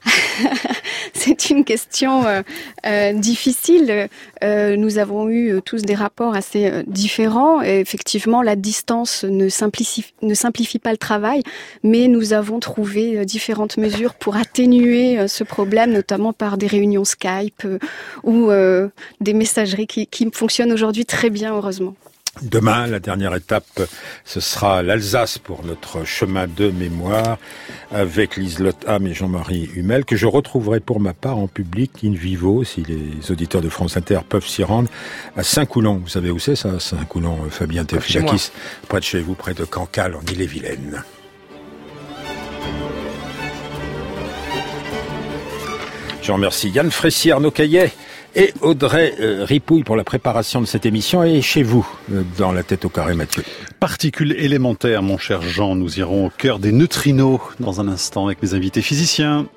c'est 1.13 1.50
une 1.50 1.63
question 1.63 2.26
euh, 2.26 2.41
euh, 2.86 3.13
difficile. 3.13 4.10
Euh, 4.43 4.76
nous 4.76 4.98
avons 4.98 5.30
eu 5.30 5.62
tous 5.63 5.82
des 5.82 5.96
rapports 5.96 6.36
assez 6.36 6.84
différents. 6.88 7.62
Et 7.62 7.80
effectivement, 7.80 8.41
la 8.41 8.56
distance 8.56 9.24
ne 9.24 9.50
simplifie, 9.50 10.06
ne 10.22 10.34
simplifie 10.34 10.80
pas 10.80 10.91
le 10.91 10.98
travail, 10.98 11.41
mais 11.84 12.08
nous 12.08 12.34
avons 12.34 12.60
trouvé 12.60 13.26
différentes 13.26 13.78
mesures 13.78 14.13
pour 14.13 14.36
atténuer 14.36 15.28
ce 15.28 15.43
problème, 15.43 15.91
notamment 15.91 16.34
par 16.34 16.58
des 16.58 16.67
réunions 16.67 17.06
Skype 17.06 17.67
ou 18.24 18.50
des 19.22 19.34
messageries 19.34 19.88
qui 19.88 20.30
fonctionnent 20.34 20.72
aujourd'hui 20.72 21.06
très 21.06 21.30
bien, 21.30 21.56
heureusement. 21.56 21.96
Demain, 22.41 22.88
la 22.88 23.00
dernière 23.00 23.36
étape, 23.36 23.82
ce 24.26 24.39
sera 24.39 24.84
l'Alsace 24.84 25.38
pour 25.38 25.65
notre 25.65 26.06
chemin 26.06 26.47
de 26.47 26.69
mémoire 26.69 27.38
avec 27.91 28.38
Liselotte 28.38 28.86
Ham 28.88 29.08
et 29.08 29.13
Jean-Marie 29.13 29.69
Humel, 29.76 30.06
que 30.06 30.15
je 30.15 30.26
retrouverai 30.26 30.80
pour 30.80 31.00
ma 31.00 31.13
part 31.13 31.38
en 31.38 31.47
public 31.47 31.91
in 32.04 32.13
vivo, 32.13 32.63
si 32.63 32.84
les 32.84 33.32
auditeurs 33.32 33.62
de 33.62 33.69
France 33.69 33.97
Inter 33.97 34.19
peuvent 34.28 34.47
s'y 34.47 34.63
rendre, 34.63 34.89
à 35.36 35.43
Saint-Coulon. 35.43 36.02
Vous 36.04 36.10
savez 36.10 36.32
où 36.32 36.39
c'est 36.39 36.56
ça, 36.56 36.80
Saint-Coulon, 36.80 37.39
euh, 37.45 37.50
Fabien 37.50 37.86
Tefilakis, 37.86 38.52
près 38.88 39.00
de 39.00 39.06
chez 39.06 39.19
vous, 39.19 39.34
près 39.34 39.54
de 39.54 39.63
Cancale, 39.63 40.15
en 40.15 40.21
Ille-et-Vilaine. 40.32 41.04
Je 46.21 46.32
remercie 46.34 46.69
Yann 46.69 46.91
Frécy, 46.91 47.32
Arnaud 47.32 47.52
Caillet, 47.52 47.93
et 48.36 48.54
Audrey 48.62 49.13
euh, 49.20 49.44
Ripouille 49.44 49.84
pour 49.84 49.96
la 49.96 50.04
préparation 50.04 50.62
de 50.62 50.66
cette 50.66 50.86
émission 50.86 51.24
et 51.24 51.42
chez 51.42 51.63
vous, 51.63 51.88
euh, 52.12 52.24
dans 52.38 52.52
la 52.52 52.63
tête 52.63 52.86
au 52.86 52.90
carré 52.90 53.16
Mathieu. 53.16 53.44
Particules 53.80 54.34
élémentaires, 54.34 55.02
mon 55.02 55.18
cher 55.18 55.42
Jean, 55.42 55.76
nous 55.76 56.00
irons 56.00 56.28
au 56.28 56.30
cœur 56.30 56.60
des 56.60 56.72
neutrinos 56.72 57.40
dans 57.60 57.82
un 57.82 57.88
instant 57.88 58.26
avec 58.26 58.42
mes 58.42 58.54
invités 58.54 58.82
physiciens. 58.82 59.48